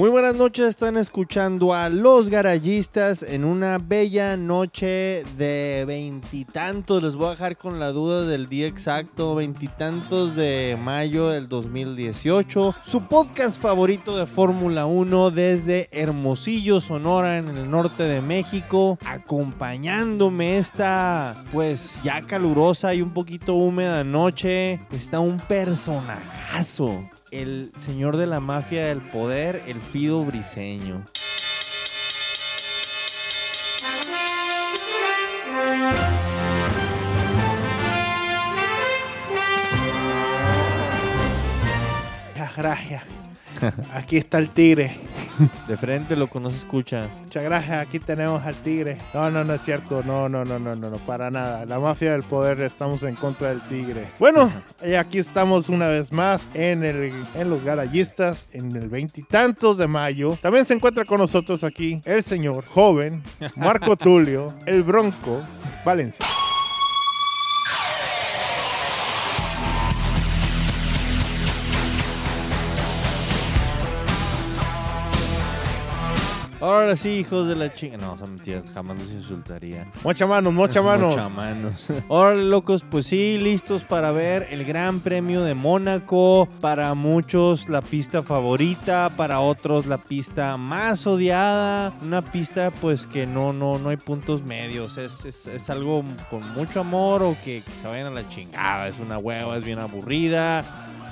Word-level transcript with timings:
Muy 0.00 0.08
buenas 0.08 0.34
noches, 0.34 0.66
están 0.66 0.96
escuchando 0.96 1.74
a 1.74 1.90
Los 1.90 2.30
Garayistas 2.30 3.22
en 3.22 3.44
una 3.44 3.76
bella 3.76 4.34
noche 4.38 5.24
de 5.36 5.84
veintitantos. 5.86 7.02
Les 7.02 7.16
voy 7.16 7.26
a 7.26 7.30
dejar 7.32 7.58
con 7.58 7.78
la 7.78 7.92
duda 7.92 8.24
del 8.24 8.48
día 8.48 8.66
exacto, 8.66 9.34
veintitantos 9.34 10.34
de 10.34 10.78
mayo 10.82 11.28
del 11.28 11.50
2018. 11.50 12.74
Su 12.82 13.08
podcast 13.08 13.60
favorito 13.60 14.16
de 14.16 14.24
Fórmula 14.24 14.86
1 14.86 15.32
desde 15.32 15.90
Hermosillo, 15.92 16.80
Sonora, 16.80 17.36
en 17.36 17.50
el 17.50 17.70
norte 17.70 18.04
de 18.04 18.22
México, 18.22 18.98
acompañándome 19.04 20.56
esta, 20.56 21.44
pues 21.52 22.00
ya 22.02 22.22
calurosa 22.22 22.94
y 22.94 23.02
un 23.02 23.10
poquito 23.10 23.52
húmeda 23.52 24.02
noche. 24.02 24.80
Está 24.92 25.20
un 25.20 25.38
personajazo 25.40 27.02
el 27.30 27.72
señor 27.76 28.16
de 28.16 28.26
la 28.26 28.40
mafia 28.40 28.86
del 28.86 29.00
poder, 29.00 29.62
el 29.66 29.80
Fido 29.80 30.24
Briseño. 30.24 31.04
Aquí 43.94 44.16
está 44.16 44.38
el 44.38 44.50
tigre. 44.50 44.96
De 45.68 45.76
frente 45.76 46.16
lo 46.16 46.26
que 46.26 46.40
no 46.40 46.50
se 46.50 46.56
escucha. 46.56 47.08
Muchas 47.22 47.44
gracias, 47.44 47.78
aquí 47.78 47.98
tenemos 47.98 48.42
al 48.44 48.54
tigre. 48.56 48.98
No, 49.14 49.30
no, 49.30 49.42
no 49.42 49.54
es 49.54 49.62
cierto. 49.62 50.02
No, 50.04 50.28
no, 50.28 50.44
no, 50.44 50.58
no, 50.58 50.74
no, 50.74 50.90
no, 50.90 50.96
para 50.98 51.30
nada. 51.30 51.64
La 51.64 51.78
mafia 51.78 52.12
del 52.12 52.22
poder 52.22 52.60
estamos 52.60 53.02
en 53.04 53.14
contra 53.14 53.48
del 53.48 53.60
tigre. 53.62 54.08
Bueno, 54.18 54.52
y 54.84 54.94
aquí 54.94 55.18
estamos 55.18 55.68
una 55.68 55.86
vez 55.86 56.12
más 56.12 56.42
en, 56.54 56.84
el, 56.84 57.12
en 57.34 57.50
los 57.50 57.64
garayistas 57.64 58.48
en 58.52 58.74
el 58.76 58.88
veintitantos 58.88 59.78
de 59.78 59.86
mayo. 59.86 60.36
También 60.42 60.64
se 60.66 60.74
encuentra 60.74 61.04
con 61.04 61.18
nosotros 61.18 61.64
aquí 61.64 62.00
el 62.04 62.22
señor 62.24 62.66
joven 62.66 63.22
Marco 63.56 63.96
Tulio, 63.96 64.52
el 64.66 64.82
Bronco 64.82 65.40
Valencia. 65.84 66.26
Ahora 76.60 76.94
sí, 76.94 77.08
hijos 77.10 77.48
de 77.48 77.56
la 77.56 77.72
chinga. 77.72 77.96
No, 77.96 78.18
son 78.18 78.34
mentiras, 78.34 78.64
jamás 78.74 78.98
los 78.98 79.10
insultaría. 79.10 79.86
Mocha 80.04 80.26
manos, 80.26 80.52
mocha 80.52 80.82
manos. 80.82 81.16
Mocha 81.16 81.28
manos. 81.30 81.86
Órale, 82.08 82.44
locos, 82.44 82.84
pues 82.88 83.06
sí, 83.06 83.38
listos 83.38 83.82
para 83.82 84.10
ver 84.12 84.48
el 84.50 84.64
Gran 84.64 85.00
Premio 85.00 85.42
de 85.42 85.54
Mónaco. 85.54 86.48
Para 86.60 86.94
muchos 86.94 87.68
la 87.70 87.80
pista 87.80 88.22
favorita, 88.22 89.10
para 89.16 89.40
otros 89.40 89.86
la 89.86 89.98
pista 89.98 90.58
más 90.58 91.06
odiada. 91.06 91.94
Una 92.02 92.20
pista 92.20 92.70
pues 92.70 93.06
que 93.06 93.26
no, 93.26 93.54
no, 93.54 93.78
no 93.78 93.88
hay 93.88 93.96
puntos 93.96 94.42
medios. 94.42 94.98
Es, 94.98 95.24
es, 95.24 95.46
es 95.46 95.70
algo 95.70 96.04
con 96.28 96.46
mucho 96.52 96.80
amor 96.80 97.22
o 97.22 97.36
que, 97.42 97.62
que 97.62 97.70
se 97.80 97.88
vayan 97.88 98.08
a 98.08 98.10
la 98.10 98.28
chingada. 98.28 98.86
Es 98.88 98.98
una 98.98 99.16
hueva, 99.16 99.56
es 99.56 99.64
bien 99.64 99.78
aburrida 99.78 100.62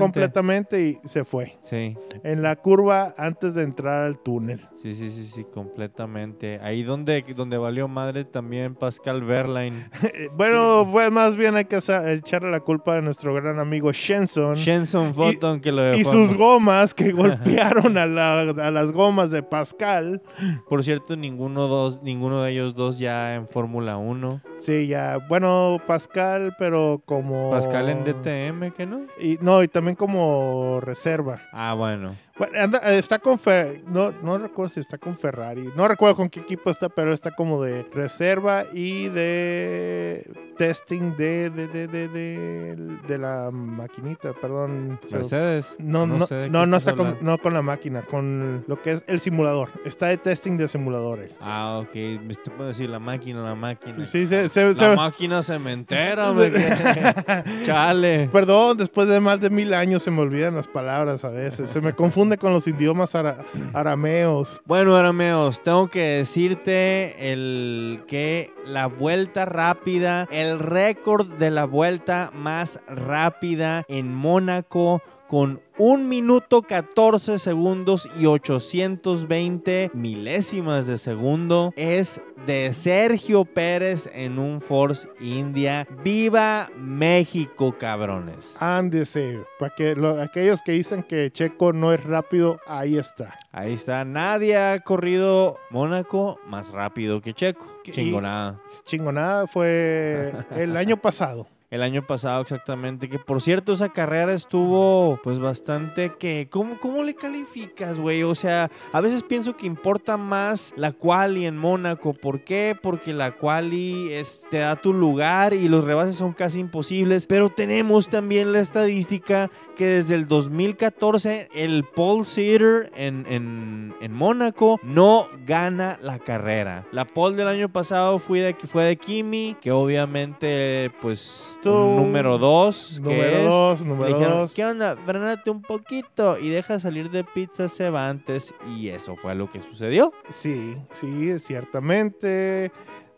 completamente 0.79 0.81
y 1.03 1.07
se 1.07 1.23
fue. 1.25 1.57
Sí. 1.61 1.95
En 2.23 2.41
la 2.41 2.55
curva 2.55 3.13
antes 3.17 3.55
de 3.55 3.63
entrar 3.63 4.03
al 4.05 4.17
túnel. 4.19 4.67
Sí, 4.81 4.93
sí, 4.93 5.09
sí, 5.11 5.25
sí, 5.25 5.43
completamente. 5.53 6.57
Ahí 6.63 6.83
donde, 6.83 7.25
donde 7.35 7.57
valió 7.57 7.89
madre 7.89 8.23
también 8.23 8.75
Pascal 8.75 9.23
Verlaine. 9.23 9.89
Eh, 10.01 10.29
bueno, 10.35 10.87
pues 10.89 11.11
más 11.11 11.35
bien 11.35 11.55
hay 11.57 11.65
que 11.65 11.77
echarle 11.77 12.49
la 12.49 12.61
culpa 12.61 12.95
a 12.95 13.01
nuestro 13.01 13.33
gran 13.33 13.59
amigo 13.59 13.91
Shenson. 13.91 14.55
Shenson 14.55 15.13
Photon 15.13 15.59
que 15.59 15.71
lo 15.73 15.85
y 15.93 15.99
dejó. 15.99 16.11
sus 16.11 16.33
gomas 16.33 16.93
que 16.93 17.11
golpearon 17.13 17.97
a, 17.97 18.05
la- 18.05 18.39
a 18.41 18.71
las 18.71 18.91
gomas 18.93 19.31
de 19.31 19.43
Pascal. 19.43 20.21
Por 20.69 20.83
cierto, 20.83 21.15
ninguno, 21.17 21.67
dos, 21.67 22.01
ninguno 22.01 22.41
de 22.43 22.51
ellos 22.51 22.73
dos 22.75 22.97
ya 22.99 23.35
en 23.35 23.47
Fórmula 23.47 23.97
1. 23.97 24.41
Sí, 24.59 24.87
ya. 24.87 25.17
Bueno, 25.29 25.81
Pascal, 25.87 26.55
pero 26.59 27.01
como. 27.05 27.49
Pascal 27.51 27.89
en 27.89 28.03
DTM, 28.03 28.71
¿que 28.73 28.85
no? 28.85 29.01
Y, 29.19 29.37
no, 29.41 29.63
y 29.63 29.67
también 29.67 29.95
como 29.95 30.79
reserva. 30.81 31.41
Ah, 31.51 31.73
bueno. 31.73 32.15
Bueno, 32.37 32.59
anda- 32.59 32.79
está 32.93 33.19
con 33.19 33.37
Fer- 33.39 33.83
no, 33.85 34.11
no 34.21 34.37
recuerdo 34.37 34.69
si 34.69 34.79
está 34.79 34.97
con 34.97 35.17
Ferrari. 35.17 35.69
No 35.75 35.87
recuerdo 35.87 36.15
con 36.15 36.29
qué 36.29 36.39
equipo 36.41 36.69
está, 36.69 36.89
pero 36.89 37.11
está 37.13 37.31
como 37.31 37.61
de 37.63 37.83
reserva 37.93 38.63
y 38.73 39.07
de 39.09 40.29
testing 40.59 41.15
de, 41.15 41.49
de, 41.49 41.67
de, 41.69 41.87
de, 41.87 42.07
de, 42.09 42.75
de 43.07 43.17
la 43.17 43.49
maquinita, 43.49 44.33
perdón. 44.33 44.99
Mercedes. 45.09 45.73
No, 45.79 46.05
no, 46.05 46.27
sé 46.27 46.49
no, 46.49 46.65
no 46.65 46.75
está 46.75 46.93
con, 46.97 47.17
no 47.21 47.37
con 47.37 47.53
la 47.53 47.61
máquina, 47.61 48.01
con 48.01 48.65
lo 48.67 48.81
que 48.81 48.91
es 48.91 49.03
el 49.07 49.21
simulador. 49.21 49.69
Está 49.85 50.07
de 50.07 50.17
testing 50.17 50.57
de 50.57 50.67
simuladores. 50.67 51.31
Ah, 51.39 51.79
ok. 51.81 51.95
Estoy 52.29 52.53
por 52.57 52.65
decir 52.67 52.89
la 52.89 52.99
máquina, 52.99 53.41
la 53.41 53.55
máquina. 53.55 54.05
Sí, 54.05 54.27
se, 54.27 54.49
se- 54.49 54.65
La 54.73 54.73
se- 54.73 54.95
máquina 54.97 55.41
cementera, 55.41 56.33
me 56.33 56.51
Chale. 57.65 58.29
Perdón, 58.31 58.77
después 58.77 59.07
de 59.07 59.19
más 59.21 59.39
de 59.39 59.49
mil 59.49 59.73
años 59.73 60.03
se 60.03 60.11
me 60.11 60.19
olvidan 60.19 60.55
las 60.55 60.67
palabras 60.67 61.23
a 61.23 61.29
veces. 61.29 61.69
Se 61.69 61.79
me 61.79 61.93
confunde 61.93 62.37
con 62.37 62.51
los 62.51 62.67
idiomas 62.67 63.15
ara- 63.15 63.45
arameos. 63.73 64.61
Bueno, 64.65 64.95
arameos, 64.97 65.63
tengo 65.63 65.87
que 65.87 66.01
decirte 66.01 67.31
el 67.31 68.01
que 68.07 68.51
la 68.65 68.87
vuelta 68.87 69.45
rápida, 69.45 70.27
el 70.31 70.48
récord 70.57 71.27
de 71.37 71.51
la 71.51 71.65
vuelta 71.65 72.31
más 72.33 72.79
rápida 72.87 73.83
en 73.87 74.15
Mónaco 74.15 75.01
con 75.29 75.61
1 75.77 76.03
minuto 76.05 76.63
14 76.63 77.37
segundos 77.37 78.09
y 78.19 78.25
820 78.25 79.91
milésimas 79.93 80.87
de 80.87 80.97
segundo 80.97 81.71
es 81.75 82.19
de 82.47 82.73
Sergio 82.73 83.45
Pérez 83.45 84.09
en 84.13 84.39
un 84.39 84.59
Force 84.59 85.07
India. 85.19 85.87
¡Viva 86.03 86.69
México, 86.75 87.75
cabrones! 87.77 88.55
Ándese, 88.59 89.39
para 89.59 89.75
que 89.75 89.95
lo- 89.95 90.19
aquellos 90.19 90.61
que 90.63 90.71
dicen 90.71 91.03
que 91.03 91.29
Checo 91.31 91.73
no 91.73 91.93
es 91.93 92.03
rápido, 92.03 92.59
ahí 92.65 92.97
está. 92.97 93.37
Ahí 93.51 93.73
está, 93.73 94.03
nadie 94.05 94.57
ha 94.57 94.79
corrido 94.79 95.57
Mónaco 95.69 96.39
más 96.47 96.71
rápido 96.71 97.21
que 97.21 97.33
Checo. 97.35 97.67
Chingonada. 97.83 98.59
Chingonada 98.83 99.45
fue 99.47 100.33
el 100.55 100.75
año 100.75 100.97
pasado. 100.97 101.47
El 101.71 101.83
año 101.83 102.01
pasado 102.01 102.41
exactamente, 102.41 103.09
que 103.09 103.19
por 103.19 103.43
cierto 103.43 103.73
esa 103.73 103.89
carrera 103.89 104.33
estuvo 104.33 105.19
pues 105.23 105.37
bastante 105.37 106.13
que... 106.17 106.47
¿Cómo, 106.49 106.79
cómo 106.79 107.03
le 107.03 107.13
calificas, 107.13 107.99
güey? 107.99 108.23
O 108.23 108.33
sea, 108.33 108.71
a 108.91 109.01
veces 109.01 109.21
pienso 109.21 109.55
que 109.55 109.67
importa 109.67 110.17
más 110.17 110.73
la 110.75 110.93
quali 110.93 111.45
en 111.45 111.57
Mónaco. 111.57 112.13
¿Por 112.13 112.43
qué? 112.43 112.75
Porque 112.81 113.13
la 113.13 113.37
quali 113.37 114.11
es, 114.11 114.41
te 114.49 114.57
da 114.57 114.77
tu 114.77 114.93
lugar 114.93 115.53
y 115.53 115.69
los 115.69 115.83
rebases 115.83 116.15
son 116.15 116.33
casi 116.33 116.59
imposibles. 116.59 117.27
Pero 117.27 117.49
tenemos 117.49 118.09
también 118.09 118.51
la 118.51 118.61
estadística 118.61 119.51
que 119.75 119.85
desde 119.85 120.15
el 120.15 120.27
2014 120.27 121.49
el 121.53 121.83
pole 121.83 122.25
sitter 122.25 122.91
en, 122.95 123.27
en, 123.29 123.93
en 124.01 124.11
Mónaco 124.11 124.79
no 124.81 125.27
gana 125.45 125.99
la 126.01 126.17
carrera. 126.17 126.87
La 126.91 127.05
pole 127.05 127.35
del 127.35 127.47
año 127.47 127.69
pasado 127.69 128.17
fue 128.17 128.39
de, 128.39 128.53
fue 128.55 128.85
de 128.85 128.97
Kimi, 128.97 129.55
que 129.61 129.71
obviamente 129.71 130.91
pues 130.99 131.58
Tú- 131.61 131.69
número 131.71 132.37
2. 132.37 132.99
Número 133.01 133.43
dos, 133.43 133.83
número 133.85 134.13
dijeron, 134.17 134.37
dos. 134.39 134.53
¿qué 134.53 134.65
onda? 134.65 134.95
Frenate 135.05 135.49
un 135.49 135.61
poquito 135.61 136.37
y 136.39 136.49
deja 136.49 136.79
salir 136.79 137.09
de 137.11 137.23
pizza 137.23 137.67
Cervantes. 137.67 138.53
Y 138.77 138.89
eso 138.89 139.15
fue 139.17 139.35
lo 139.35 139.49
que 139.49 139.61
sucedió. 139.61 140.13
Sí, 140.33 140.75
sí, 140.91 141.37
ciertamente. 141.39 142.71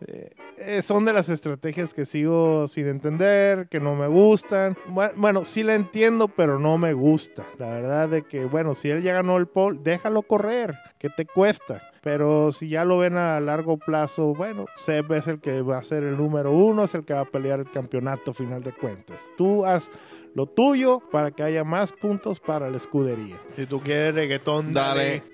Eh, 0.08 0.32
eh, 0.58 0.82
son 0.82 1.06
de 1.06 1.14
las 1.14 1.30
estrategias 1.30 1.94
que 1.94 2.06
sigo 2.08 2.68
sin 2.68 2.88
entender, 2.88 3.68
que 3.70 3.80
no 3.80 3.96
me 3.96 4.08
gustan. 4.08 4.76
Bu- 4.90 5.14
Bueno, 5.16 5.46
sí 5.46 5.62
la 5.62 5.76
entiendo, 5.76 6.28
pero 6.28 6.58
no 6.58 6.78
me 6.80 6.94
gusta. 6.94 7.46
La 7.60 7.68
verdad 7.70 8.10
de 8.10 8.24
que, 8.24 8.46
bueno, 8.46 8.74
si 8.74 8.90
él 8.90 9.04
ya 9.04 9.14
ganó 9.14 9.38
el 9.38 9.48
pole, 9.48 9.80
déjalo 9.84 10.24
correr. 10.24 10.74
¿Qué 10.98 11.10
te 11.10 11.26
cuesta? 11.28 11.84
Pero 12.01 12.51
si 12.51 12.68
ya 12.69 12.83
lo 12.83 12.98
ven 12.98 13.15
a 13.15 13.39
largo 13.39 13.77
plazo, 13.77 14.33
bueno, 14.33 14.65
Seb 14.75 15.12
es 15.13 15.27
el 15.27 15.39
que 15.39 15.62
va 15.62 15.77
a 15.77 15.83
ser 15.83 16.03
el 16.03 16.18
número 16.18 16.51
uno, 16.51 16.86
es 16.86 16.95
el 16.95 17.06
que 17.06 17.13
va 17.13 17.21
a 17.21 17.25
pelear 17.25 17.59
el 17.59 17.69
campeonato 17.69 18.33
final 18.33 18.63
de 18.63 18.74
cuentas. 18.74 19.30
Tú 19.38 19.65
haz 19.65 19.92
lo 20.33 20.48
tuyo 20.48 21.00
para 21.12 21.31
que 21.31 21.44
haya 21.44 21.63
más 21.63 21.92
puntos 21.92 22.39
para 22.39 22.69
la 22.69 22.77
escudería. 22.77 23.38
Si 23.56 23.65
tú 23.65 23.81
quieres 23.81 24.15
reggaetón, 24.15 24.74
Dale. 24.74 25.24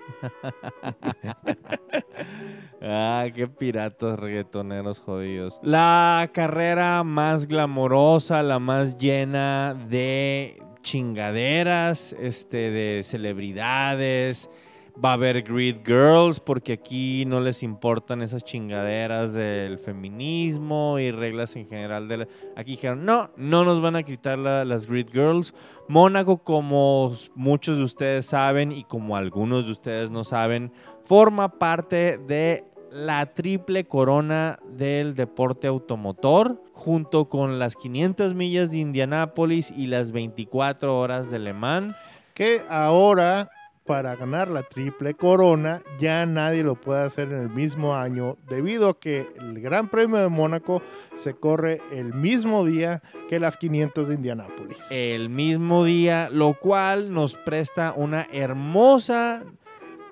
Ah, 2.80 3.26
qué 3.34 3.48
piratas 3.48 4.18
reggaetoneros 4.20 5.00
jodidos. 5.00 5.58
La 5.62 6.30
carrera 6.32 7.02
más 7.02 7.48
glamorosa, 7.48 8.40
la 8.44 8.60
más 8.60 8.96
llena 8.98 9.74
de 9.74 10.62
chingaderas, 10.82 12.12
este, 12.20 12.70
de 12.70 13.02
celebridades. 13.02 14.48
Va 15.04 15.10
a 15.10 15.12
haber 15.12 15.42
Grid 15.42 15.76
Girls 15.86 16.40
porque 16.40 16.72
aquí 16.72 17.24
no 17.24 17.40
les 17.40 17.62
importan 17.62 18.20
esas 18.20 18.44
chingaderas 18.44 19.32
del 19.32 19.78
feminismo 19.78 20.98
y 20.98 21.12
reglas 21.12 21.54
en 21.54 21.68
general. 21.68 22.08
De 22.08 22.16
la- 22.16 22.28
Aquí 22.56 22.72
dijeron, 22.72 23.04
no, 23.04 23.30
no 23.36 23.64
nos 23.64 23.80
van 23.80 23.94
a 23.94 24.02
quitar 24.02 24.38
la- 24.38 24.64
las 24.64 24.88
Grid 24.88 25.08
Girls. 25.12 25.54
Mónaco, 25.86 26.38
como 26.38 27.12
muchos 27.36 27.78
de 27.78 27.84
ustedes 27.84 28.26
saben 28.26 28.72
y 28.72 28.82
como 28.84 29.16
algunos 29.16 29.66
de 29.66 29.72
ustedes 29.72 30.10
no 30.10 30.24
saben, 30.24 30.72
forma 31.04 31.58
parte 31.60 32.18
de 32.18 32.64
la 32.90 33.26
triple 33.34 33.84
corona 33.86 34.58
del 34.68 35.14
deporte 35.14 35.68
automotor, 35.68 36.60
junto 36.72 37.28
con 37.28 37.58
las 37.60 37.76
500 37.76 38.34
millas 38.34 38.70
de 38.72 38.78
Indianápolis 38.78 39.70
y 39.76 39.86
las 39.86 40.10
24 40.10 40.98
horas 40.98 41.30
de 41.30 41.38
Le 41.38 41.52
Mans. 41.52 41.94
que 42.34 42.62
ahora 42.68 43.50
para 43.88 44.14
ganar 44.16 44.50
la 44.50 44.62
triple 44.64 45.14
corona 45.14 45.80
ya 45.98 46.26
nadie 46.26 46.62
lo 46.62 46.74
puede 46.74 47.06
hacer 47.06 47.32
en 47.32 47.40
el 47.40 47.48
mismo 47.48 47.96
año 47.96 48.36
debido 48.46 48.90
a 48.90 49.00
que 49.00 49.26
el 49.40 49.60
Gran 49.62 49.88
Premio 49.88 50.18
de 50.18 50.28
Mónaco 50.28 50.82
se 51.14 51.32
corre 51.32 51.80
el 51.90 52.12
mismo 52.12 52.66
día 52.66 53.02
que 53.30 53.40
las 53.40 53.56
500 53.56 54.08
de 54.08 54.14
Indianápolis. 54.14 54.76
el 54.90 55.30
mismo 55.30 55.84
día, 55.84 56.28
lo 56.30 56.52
cual 56.52 57.14
nos 57.14 57.36
presta 57.38 57.94
una 57.96 58.28
hermosa, 58.30 59.42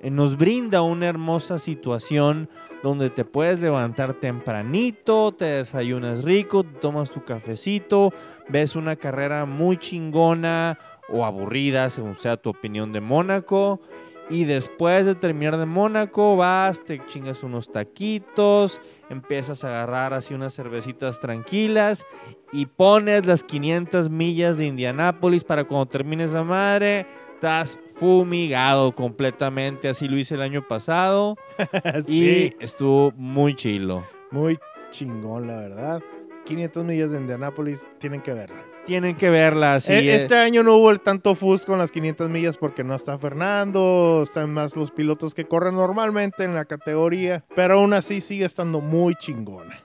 eh, 0.00 0.10
nos 0.10 0.38
brinda 0.38 0.80
una 0.80 1.06
hermosa 1.06 1.58
situación 1.58 2.48
donde 2.82 3.10
te 3.10 3.26
puedes 3.26 3.60
levantar 3.60 4.14
tempranito, 4.14 5.32
te 5.32 5.44
desayunas 5.44 6.24
rico, 6.24 6.62
tomas 6.62 7.10
tu 7.10 7.24
cafecito, 7.24 8.12
ves 8.48 8.74
una 8.74 8.96
carrera 8.96 9.44
muy 9.44 9.76
chingona 9.76 10.78
o 11.08 11.24
aburrida, 11.24 11.90
según 11.90 12.16
sea 12.16 12.36
tu 12.36 12.50
opinión 12.50 12.92
de 12.92 13.00
Mónaco. 13.00 13.80
Y 14.28 14.44
después 14.44 15.06
de 15.06 15.14
terminar 15.14 15.56
de 15.56 15.66
Mónaco, 15.66 16.36
vas, 16.36 16.84
te 16.84 17.00
chingas 17.06 17.44
unos 17.44 17.70
taquitos, 17.70 18.80
empiezas 19.08 19.62
a 19.62 19.68
agarrar 19.68 20.14
así 20.14 20.34
unas 20.34 20.52
cervecitas 20.52 21.20
tranquilas 21.20 22.04
y 22.52 22.66
pones 22.66 23.24
las 23.24 23.44
500 23.44 24.10
millas 24.10 24.58
de 24.58 24.66
Indianápolis 24.66 25.44
para 25.44 25.62
cuando 25.62 25.86
termines 25.86 26.32
la 26.32 26.42
madre, 26.42 27.06
estás 27.34 27.78
fumigado 27.94 28.92
completamente. 28.96 29.88
Así 29.88 30.08
lo 30.08 30.16
hice 30.18 30.34
el 30.34 30.42
año 30.42 30.66
pasado 30.66 31.36
y 32.08 32.20
sí, 32.20 32.56
estuvo 32.58 33.12
muy 33.12 33.54
chilo. 33.54 34.04
muy 34.32 34.58
chingón, 34.90 35.46
la 35.46 35.58
verdad. 35.58 36.02
500 36.46 36.84
millas 36.84 37.10
de 37.12 37.18
Indianápolis 37.18 37.86
tienen 37.98 38.22
que 38.22 38.32
verla. 38.32 38.64
Tienen 38.86 39.16
que 39.16 39.30
verla 39.30 39.74
así. 39.74 39.92
E- 39.92 40.14
es. 40.14 40.22
este 40.22 40.36
año 40.38 40.62
no 40.62 40.76
hubo 40.76 40.90
el 40.90 41.00
tanto 41.00 41.34
fus 41.34 41.64
con 41.66 41.78
las 41.78 41.90
500 41.90 42.30
millas 42.30 42.56
porque 42.56 42.84
no 42.84 42.94
está 42.94 43.18
Fernando, 43.18 44.20
están 44.22 44.52
más 44.52 44.76
los 44.76 44.90
pilotos 44.92 45.34
que 45.34 45.44
corren 45.44 45.74
normalmente 45.74 46.44
en 46.44 46.54
la 46.54 46.64
categoría, 46.64 47.44
pero 47.54 47.74
aún 47.74 47.92
así 47.94 48.20
sigue 48.20 48.44
estando 48.44 48.80
muy 48.80 49.14
chingona. 49.16 49.78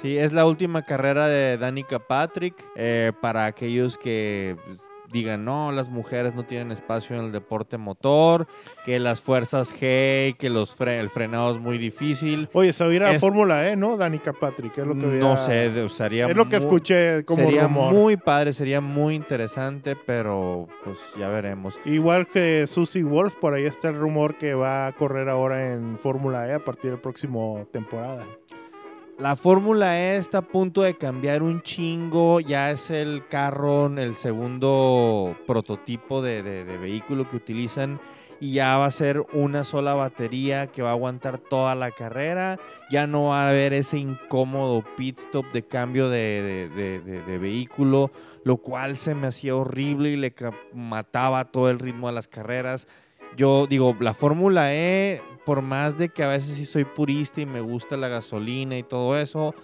Sí, 0.00 0.16
es 0.18 0.32
la 0.32 0.46
última 0.46 0.82
carrera 0.82 1.26
de 1.26 1.56
Danica 1.56 1.98
Patrick. 1.98 2.54
eh, 2.76 3.12
para 3.20 3.46
aquellos 3.46 3.96
que 3.98 4.54
pues, 4.66 4.80
digan, 5.16 5.44
no, 5.44 5.72
las 5.72 5.88
mujeres 5.88 6.34
no 6.34 6.44
tienen 6.44 6.72
espacio 6.72 7.16
en 7.16 7.24
el 7.24 7.32
deporte 7.32 7.78
motor, 7.78 8.46
que 8.84 8.98
las 8.98 9.20
fuerzas 9.20 9.72
G, 9.74 10.36
que 10.36 10.50
los 10.50 10.76
fre- 10.78 10.98
el 11.00 11.10
frenado 11.10 11.50
es 11.52 11.58
muy 11.58 11.78
difícil. 11.78 12.48
Oye, 12.52 12.72
se 12.72 12.84
va 12.84 12.90
a 12.90 12.94
ir 12.94 13.02
a 13.02 13.12
Es- 13.12 13.20
Fórmula 13.20 13.68
E, 13.68 13.76
¿no? 13.76 13.96
Danica 13.96 14.32
Patrick, 14.32 14.76
es 14.78 14.86
lo 14.86 14.94
que 14.94 15.06
No 15.06 15.36
sé, 15.36 15.88
sería 15.88 16.26
Es 16.26 16.36
lo 16.36 16.44
que 16.48 16.56
muy- 16.56 16.64
escuché 16.66 17.24
como 17.24 17.42
sería 17.44 17.62
rumor. 17.64 17.92
muy 17.94 18.16
padre, 18.16 18.52
sería 18.52 18.80
muy 18.80 19.14
interesante, 19.14 19.96
pero 19.96 20.66
pues 20.84 20.98
ya 21.18 21.28
veremos. 21.28 21.78
Igual 21.84 22.26
que 22.26 22.66
Susie 22.66 23.02
Wolf, 23.04 23.36
por 23.36 23.54
ahí 23.54 23.64
está 23.64 23.88
el 23.88 23.96
rumor 23.96 24.36
que 24.36 24.54
va 24.54 24.86
a 24.86 24.92
correr 24.92 25.28
ahora 25.28 25.72
en 25.72 25.98
Fórmula 25.98 26.46
E 26.48 26.52
a 26.54 26.58
partir 26.64 26.90
del 26.90 27.00
próximo 27.00 27.66
temporada. 27.72 28.26
La 29.18 29.34
Fórmula 29.34 29.98
E 29.98 30.18
está 30.18 30.38
a 30.38 30.42
punto 30.42 30.82
de 30.82 30.98
cambiar 30.98 31.42
un 31.42 31.62
chingo. 31.62 32.38
Ya 32.40 32.70
es 32.70 32.90
el 32.90 33.26
carro, 33.28 33.86
el 33.86 34.14
segundo 34.14 35.34
prototipo 35.46 36.20
de, 36.20 36.42
vehículo 36.78 37.26
que 37.26 37.36
utilizan. 37.36 37.98
Y 38.40 38.52
ya 38.52 38.76
va 38.76 38.84
a 38.84 38.90
ser 38.90 39.24
una 39.32 39.64
sola 39.64 39.94
batería 39.94 40.66
que 40.66 40.82
va 40.82 40.90
a 40.90 40.92
aguantar 40.92 41.38
toda 41.38 41.74
la 41.74 41.92
carrera. 41.92 42.58
Ya 42.90 43.06
no 43.06 43.28
va 43.28 43.44
a 43.44 43.48
haber 43.48 43.72
ese 43.72 43.96
incómodo 43.96 44.84
pit 44.98 45.18
stop 45.18 45.50
de 45.50 45.62
cambio 45.62 46.10
de, 46.10 46.68
de- 46.76 47.38
vehículo. 47.38 48.10
Lo 48.44 48.58
cual 48.58 48.98
se 48.98 49.14
me 49.14 49.28
hacía 49.28 49.56
horrible 49.56 50.10
y 50.10 50.16
le 50.16 50.34
mataba 50.74 51.46
todo 51.46 51.70
el 51.70 51.78
ritmo 51.78 52.08
a 52.08 52.12
las 52.12 52.28
carreras. 52.28 52.86
Yo 53.34 53.66
digo, 53.66 53.96
la 53.98 54.12
Fórmula 54.12 54.74
E, 54.74 55.22
por 55.46 55.62
más 55.62 55.96
de 55.96 56.10
que 56.10 56.22
a 56.22 56.28
veces 56.28 56.56
sí 56.56 56.66
soy 56.66 56.84
purista 56.84 57.40
y 57.40 57.46
me 57.46 57.60
gusta 57.62 57.96
la 57.96 58.08
gasolina 58.08 58.76
y 58.76 58.82
todo 58.82 59.16
eso, 59.18 59.54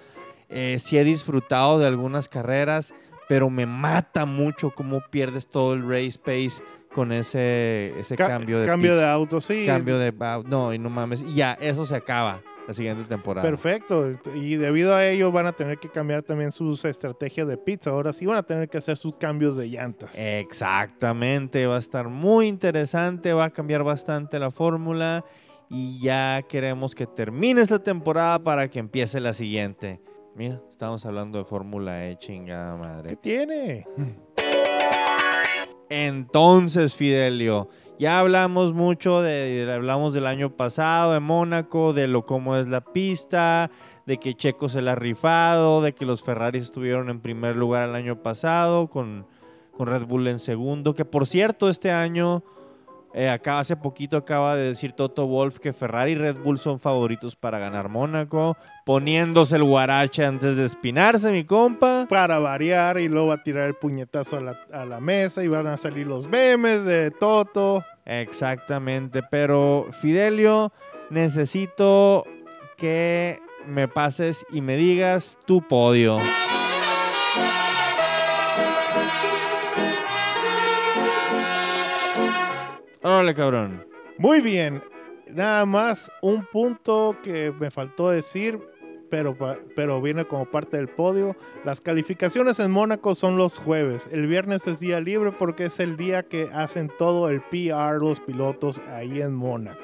Eh, 0.55 0.79
sí 0.79 0.99
he 0.99 1.05
disfrutado 1.05 1.79
de 1.79 1.87
algunas 1.87 2.29
carreras, 2.29 2.93
pero 3.27 3.49
me 3.49 3.65
mata 3.67 4.27
mucho 4.27 4.71
cómo 4.71 5.01
pierdes 5.11 5.47
todo 5.47 5.73
el 5.73 5.83
race 5.89 6.19
pace 6.19 6.63
con 6.93 7.11
ese, 7.11 7.99
ese 7.99 8.17
Ca- 8.17 8.27
cambio 8.29 8.61
de 8.61 8.67
cambio 8.67 8.95
de 8.95 9.05
auto, 9.07 9.41
sí. 9.41 9.65
cambio 9.67 9.99
de 9.99 10.13
no 10.47 10.75
y 10.75 10.79
no 10.79 10.91
mames 10.91 11.23
y 11.23 11.35
ya 11.35 11.55
eso 11.55 11.87
se 11.87 11.97
acaba 11.97 12.43
la 12.69 12.75
siguiente 12.75 13.05
temporada. 13.05 13.49
Perfecto. 13.49 14.11
Y 14.35 14.57
debido 14.57 14.95
a 14.95 15.07
ello 15.07 15.33
van 15.33 15.47
a 15.47 15.53
tener 15.53 15.79
que 15.79 15.89
cambiar 15.89 16.23
también 16.23 16.53
sus 16.53 16.85
estrategias 16.85 17.49
de 17.49 17.57
pits. 17.57 17.87
Ahora 17.87 18.13
sí 18.13 18.27
van 18.27 18.37
a 18.37 18.43
tener 18.43 18.69
que 18.69 18.77
hacer 18.79 18.97
sus 18.99 19.17
cambios 19.17 19.57
de 19.57 19.69
llantas. 19.69 20.15
Exactamente, 20.17 21.67
va 21.67 21.77
a 21.77 21.79
estar 21.79 22.09
muy 22.09 22.47
interesante, 22.47 23.33
va 23.33 23.47
a 23.47 23.51
cambiar 23.51 23.83
bastante 23.83 24.39
la 24.39 24.51
fórmula 24.51 25.25
y 25.73 25.99
ya 26.01 26.43
queremos 26.49 26.95
que 26.95 27.07
termine 27.07 27.63
esta 27.63 27.83
temporada 27.83 28.39
para 28.39 28.69
que 28.69 28.79
empiece 28.79 29.19
la 29.21 29.33
siguiente. 29.33 30.01
Mira, 30.37 30.61
estamos 30.71 31.05
hablando 31.07 31.39
de 31.39 31.45
Fórmula 31.45 32.07
E, 32.07 32.17
chingada 32.19 32.75
¿Qué 32.77 32.79
madre. 32.87 33.17
tiene? 33.17 33.87
Entonces, 35.89 36.95
Fidelio, 36.95 37.69
ya 37.99 38.19
hablamos 38.21 38.73
mucho 38.73 39.21
de, 39.21 39.65
de- 39.67 39.73
hablamos 39.73 40.15
del 40.15 40.27
año 40.27 40.57
pasado 40.57 41.13
de 41.13 41.21
Mónaco, 41.21 41.93
de 41.93 42.07
lo 42.07 42.25
cómo 42.25 42.57
es 42.57 42.67
la 42.67 42.81
pista, 42.83 43.71
de 44.07 44.19
que 44.19 44.35
Checo 44.35 44.69
se 44.69 44.81
la 44.83 44.93
ha 44.93 44.97
rifado, 44.97 45.83
de 45.83 45.93
que 45.95 46.07
los 46.07 46.23
Ferraris 46.23 46.65
estuvieron 46.65 47.11
en 47.11 47.21
primer 47.21 47.57
lugar 47.57 47.89
el 47.89 47.95
año 47.95 48.23
pasado 48.23 48.89
con, 48.89 49.27
con 49.77 49.87
Red 49.87 50.07
Bull 50.07 50.29
en 50.29 50.39
segundo, 50.39 50.95
que 50.95 51.05
por 51.05 51.27
cierto 51.27 51.69
este 51.69 51.91
año 51.93 52.43
eh, 53.15 53.29
acá 53.29 53.59
hace 53.59 53.77
poquito 53.77 54.17
acaba 54.17 54.57
de 54.57 54.69
decir 54.69 54.93
Toto 54.93 55.27
Wolf 55.27 55.59
que 55.59 55.73
Ferrari 55.73 56.13
y 56.13 56.15
Red 56.15 56.39
Bull 56.39 56.59
son 56.59 56.81
favoritos 56.81 57.37
para 57.37 57.59
ganar 57.59 57.89
Mónaco, 57.89 58.57
poniéndose 58.87 59.57
el 59.57 59.65
guarache 59.65 60.25
antes 60.25 60.57
de 60.57 60.65
espinarse, 60.65 61.31
mi 61.31 61.45
compa. 61.45 62.07
Para 62.09 62.39
variar 62.39 62.99
y 62.99 63.09
luego 63.09 63.29
va 63.29 63.35
a 63.35 63.43
tirar 63.43 63.67
el 63.67 63.75
puñetazo 63.75 64.39
a 64.39 64.41
la, 64.41 64.59
a 64.73 64.85
la 64.87 65.01
mesa 65.01 65.43
y 65.43 65.49
van 65.49 65.67
a 65.67 65.77
salir 65.77 66.07
los 66.07 66.27
memes 66.27 66.85
de 66.85 67.11
Toto. 67.11 67.85
Exactamente, 68.07 69.23
pero 69.31 69.87
Fidelio, 70.01 70.73
necesito 71.11 72.25
que 72.77 73.39
me 73.67 73.89
pases 73.89 74.45
y 74.51 74.61
me 74.61 74.77
digas 74.77 75.39
tu 75.47 75.67
podio. 75.67 76.19
Órale, 83.03 83.35
cabrón. 83.35 83.85
Muy 84.19 84.41
bien. 84.41 84.83
Nada 85.31 85.65
más 85.67 86.11
un 86.21 86.45
punto 86.45 87.17
que 87.23 87.53
me 87.59 87.71
faltó 87.71 88.11
decir, 88.11 88.59
pero, 89.11 89.37
pero 89.75 90.01
viene 90.03 90.25
como 90.27 90.45
parte 90.47 90.77
del 90.77 90.89
podio. 90.89 91.37
Las 91.65 91.81
calificaciones 91.81 92.59
en 92.61 92.71
Mónaco 92.71 93.15
son 93.15 93.37
los 93.37 93.59
jueves. 93.59 94.09
El 94.13 94.27
viernes 94.27 94.67
es 94.67 94.79
día 94.79 95.01
libre 95.01 95.33
porque 95.33 95.65
es 95.67 95.81
el 95.81 95.97
día 95.97 96.23
que 96.23 96.49
hacen 96.55 96.91
todo 96.99 97.29
el 97.31 97.41
PR 97.41 97.97
los 97.99 98.21
pilotos 98.21 98.81
ahí 98.91 99.21
en 99.23 99.35
Mónaco. 99.35 99.81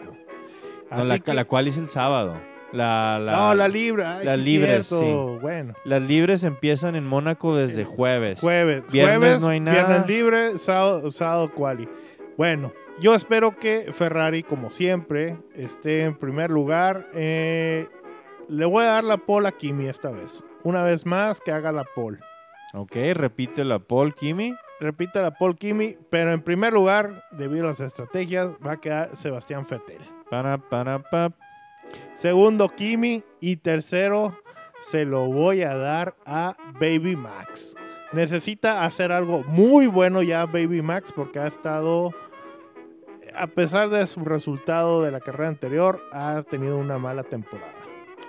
No, 0.90 1.04
la, 1.04 1.18
que- 1.18 1.34
la 1.34 1.44
cual 1.44 1.68
hice 1.68 1.80
el 1.80 1.88
sábado. 1.88 2.36
La, 2.72 3.18
la- 3.18 3.32
no, 3.32 3.54
la 3.54 3.66
libre. 3.68 4.04
ay, 4.04 4.26
la 4.26 4.34
sí 4.34 4.40
es 4.40 4.44
libre, 4.46 4.82
cierto. 4.82 5.38
Bueno, 5.40 5.72
Las 5.84 6.02
libres 6.02 6.44
empiezan 6.44 6.94
en 6.96 7.06
Mónaco 7.06 7.56
desde 7.56 7.86
jueves. 7.86 8.40
jueves. 8.40 8.84
Viernes 8.92 9.16
jueves, 9.18 9.40
no 9.40 9.48
hay 9.48 9.60
nada. 9.60 9.86
Viernes 9.86 10.06
libre, 10.08 10.58
sábado, 10.58 11.10
sábado 11.10 11.50
quali. 11.54 11.88
Bueno, 12.36 12.70
yo 13.00 13.14
espero 13.14 13.56
que 13.56 13.92
Ferrari, 13.92 14.42
como 14.42 14.70
siempre, 14.70 15.36
esté 15.54 16.02
en 16.02 16.16
primer 16.16 16.50
lugar. 16.50 17.08
Eh, 17.14 17.88
le 18.48 18.64
voy 18.64 18.84
a 18.84 18.88
dar 18.88 19.04
la 19.04 19.18
pole 19.18 19.48
a 19.48 19.52
Kimi 19.52 19.86
esta 19.86 20.10
vez. 20.10 20.42
Una 20.64 20.82
vez 20.82 21.06
más, 21.06 21.40
que 21.40 21.52
haga 21.52 21.72
la 21.72 21.84
pole. 21.84 22.18
Ok, 22.74 22.96
repite 23.14 23.64
la 23.64 23.78
Paul 23.78 24.14
Kimi. 24.14 24.54
Repita 24.80 25.22
la 25.22 25.32
pole 25.32 25.56
Kimi, 25.56 25.96
pero 26.10 26.32
en 26.32 26.42
primer 26.42 26.72
lugar, 26.72 27.24
debido 27.32 27.64
a 27.64 27.68
las 27.68 27.80
estrategias, 27.80 28.50
va 28.64 28.72
a 28.72 28.80
quedar 28.80 29.16
Sebastián 29.16 29.66
Vettel. 29.68 30.00
Para, 30.30 30.58
para, 30.58 31.02
pa. 31.02 31.32
Segundo, 32.14 32.68
Kimi. 32.68 33.24
Y 33.40 33.56
tercero, 33.56 34.36
se 34.80 35.04
lo 35.04 35.26
voy 35.26 35.62
a 35.62 35.76
dar 35.76 36.14
a 36.26 36.56
Baby 36.80 37.16
Max. 37.16 37.74
Necesita 38.12 38.84
hacer 38.84 39.12
algo 39.12 39.44
muy 39.44 39.86
bueno 39.86 40.22
ya 40.22 40.46
Baby 40.46 40.80
Max 40.80 41.12
porque 41.14 41.38
ha 41.38 41.46
estado, 41.46 42.14
a 43.38 43.46
pesar 43.46 43.88
de 43.88 44.06
su 44.06 44.20
resultado 44.24 45.02
de 45.02 45.10
la 45.10 45.20
carrera 45.20 45.48
anterior, 45.48 46.02
ha 46.12 46.42
tenido 46.42 46.76
una 46.76 46.98
mala 46.98 47.22
temporada. 47.22 47.72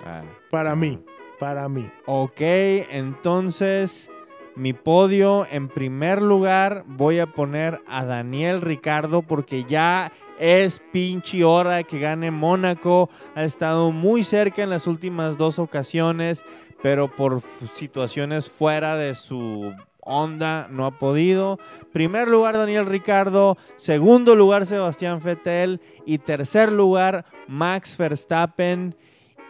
Ah. 0.04 0.22
Para 0.50 0.76
mí, 0.76 1.02
para 1.38 1.68
mí. 1.68 1.90
Ok, 2.06 2.40
entonces 2.40 4.10
mi 4.56 4.72
podio 4.72 5.46
en 5.50 5.68
primer 5.68 6.20
lugar 6.22 6.84
voy 6.86 7.18
a 7.18 7.26
poner 7.26 7.80
a 7.86 8.04
Daniel 8.04 8.60
Ricardo 8.60 9.22
porque 9.22 9.64
ya 9.64 10.12
es 10.38 10.80
pinche 10.92 11.44
hora 11.44 11.76
de 11.76 11.84
que 11.84 11.98
gane 11.98 12.30
Mónaco. 12.30 13.10
Ha 13.34 13.44
estado 13.44 13.90
muy 13.92 14.24
cerca 14.24 14.62
en 14.62 14.70
las 14.70 14.86
últimas 14.86 15.36
dos 15.36 15.58
ocasiones, 15.58 16.44
pero 16.82 17.14
por 17.14 17.42
situaciones 17.74 18.50
fuera 18.50 18.96
de 18.96 19.14
su 19.14 19.74
onda 20.02 20.68
no 20.70 20.86
ha 20.86 20.98
podido. 20.98 21.58
Primer 21.92 22.28
lugar 22.28 22.56
Daniel 22.56 22.86
Ricardo, 22.86 23.56
segundo 23.76 24.34
lugar 24.34 24.66
Sebastián 24.66 25.20
Vettel 25.22 25.80
y 26.06 26.18
tercer 26.18 26.72
lugar 26.72 27.24
Max 27.48 27.96
Verstappen 27.96 28.96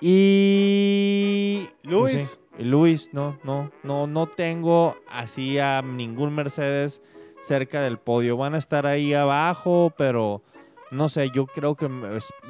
y 0.00 1.68
Luis. 1.82 2.12
pues 2.12 2.40
sí, 2.58 2.64
Luis, 2.64 3.10
no, 3.12 3.38
no, 3.44 3.70
no, 3.82 4.06
no 4.06 4.26
tengo 4.26 4.96
así 5.08 5.58
a 5.58 5.82
ningún 5.82 6.34
Mercedes 6.34 7.02
cerca 7.42 7.82
del 7.82 7.98
podio. 7.98 8.36
Van 8.36 8.54
a 8.54 8.58
estar 8.58 8.86
ahí 8.86 9.14
abajo, 9.14 9.92
pero 9.96 10.42
no 10.90 11.08
sé, 11.08 11.30
yo 11.30 11.46
creo 11.46 11.76
que 11.76 11.88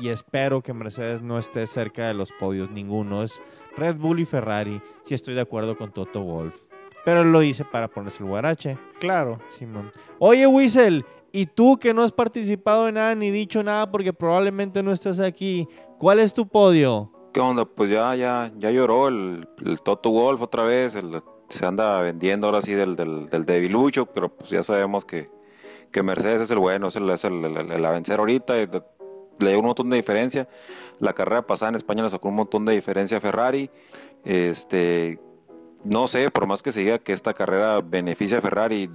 y 0.00 0.09
espero 0.09 0.62
que 0.62 0.73
Mercedes 0.73 1.23
no 1.23 1.38
esté 1.38 1.66
cerca 1.66 2.09
de 2.09 2.14
los 2.14 2.33
podios, 2.33 2.71
ninguno. 2.71 3.23
Es 3.23 3.42
Red 3.76 3.97
Bull 3.97 4.21
y 4.21 4.25
Ferrari, 4.25 4.80
si 5.04 5.14
estoy 5.14 5.35
de 5.35 5.42
acuerdo 5.42 5.76
con 5.76 5.92
Toto 5.92 6.23
Wolf. 6.23 6.70
Pero 7.04 7.25
lo 7.25 7.42
hice 7.42 7.64
para 7.64 7.88
ponerse 7.88 8.23
el 8.23 8.28
guarache. 8.28 8.76
Claro. 8.99 9.38
Simón. 9.59 9.90
Oye, 10.19 10.47
Wiesel, 10.47 11.04
¿y 11.33 11.47
tú 11.47 11.78
que 11.78 11.95
no 11.95 12.02
has 12.02 12.12
participado 12.12 12.88
en 12.88 12.95
nada 12.97 13.14
ni 13.14 13.30
dicho 13.30 13.62
nada 13.62 13.90
porque 13.90 14.12
probablemente 14.12 14.83
no 14.83 14.92
estás 14.92 15.19
aquí? 15.21 15.66
¿Cuál 15.99 16.19
es 16.21 16.35
tu 16.35 16.47
podio? 16.47 17.11
¿Qué 17.33 17.40
onda? 17.40 17.64
Pues 17.64 17.90
ya, 17.90 18.14
ya, 18.16 18.52
ya 18.59 18.71
lloró 18.71 19.09
el, 19.09 19.49
el 19.64 19.80
Toto 19.80 20.11
Wolf 20.11 20.42
otra 20.42 20.64
vez. 20.64 20.95
el- 20.95 21.23
se 21.49 21.66
anda 21.66 22.00
vendiendo 22.00 22.47
ahora 22.47 22.62
sí 22.62 22.73
del, 22.75 22.95
del, 22.95 23.26
del 23.26 23.45
debilucho, 23.45 24.07
pero 24.07 24.28
pues 24.28 24.50
ya 24.50 24.62
sabemos 24.62 25.04
que, 25.04 25.28
que 25.90 26.00
Mercedes 26.04 26.42
es 26.42 26.50
el 26.52 26.59
bueno, 26.59 26.87
es 26.88 26.97
el, 26.97 27.11
es 27.11 27.25
el, 27.25 27.45
el- 27.45 27.73
el 27.73 27.85
a 27.85 27.90
vencer 27.90 28.21
ahorita. 28.21 28.54
Le 28.57 29.49
dio 29.49 29.59
un 29.59 29.66
montón 29.66 29.90
de 29.90 29.97
diferencia. 29.97 30.49
La 31.00 31.12
carrera 31.12 31.47
pasada 31.47 31.71
en 31.71 31.75
España 31.76 32.02
le 32.04 32.11
sacó 32.11 32.28
un 32.28 32.37
montón 32.37 32.64
de 32.66 32.75
diferencia 32.75 33.16
a 33.16 33.21
Ferrari. 33.21 33.69
Este, 34.25 35.19
no 35.85 36.09
sé, 36.09 36.31
por 36.31 36.47
más 36.47 36.63
que 36.63 36.73
se 36.73 36.81
diga 36.81 36.99
que 36.99 37.13
esta 37.13 37.35
carrera 37.35 37.81
beneficia 37.81 38.39
a 38.39 38.43
Ferrari, 38.43 38.91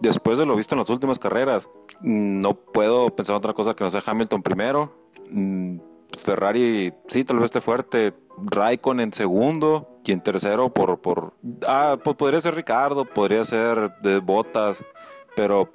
después 0.00 0.38
de 0.38 0.46
lo 0.46 0.56
visto 0.56 0.74
en 0.74 0.80
las 0.80 0.90
últimas 0.90 1.18
carreras, 1.18 1.68
no 2.00 2.54
puedo 2.54 3.14
pensar 3.14 3.36
otra 3.36 3.52
cosa 3.52 3.74
que 3.74 3.84
no 3.84 3.90
sea 3.90 4.02
Hamilton 4.04 4.42
primero. 4.42 4.92
Mm, 5.30 5.78
Ferrari 6.16 6.92
sí, 7.08 7.24
tal 7.24 7.36
vez 7.36 7.46
esté 7.46 7.60
fuerte. 7.60 8.14
Raikkonen 8.40 9.08
en 9.08 9.12
segundo 9.12 10.00
y 10.04 10.12
en 10.12 10.20
tercero 10.20 10.72
por... 10.72 11.00
por 11.00 11.34
ah, 11.66 11.98
pues 12.02 12.16
podría 12.16 12.40
ser 12.40 12.54
Ricardo, 12.54 13.04
podría 13.04 13.44
ser 13.44 13.92
de 14.00 14.18
Botas, 14.20 14.82
pero 15.36 15.70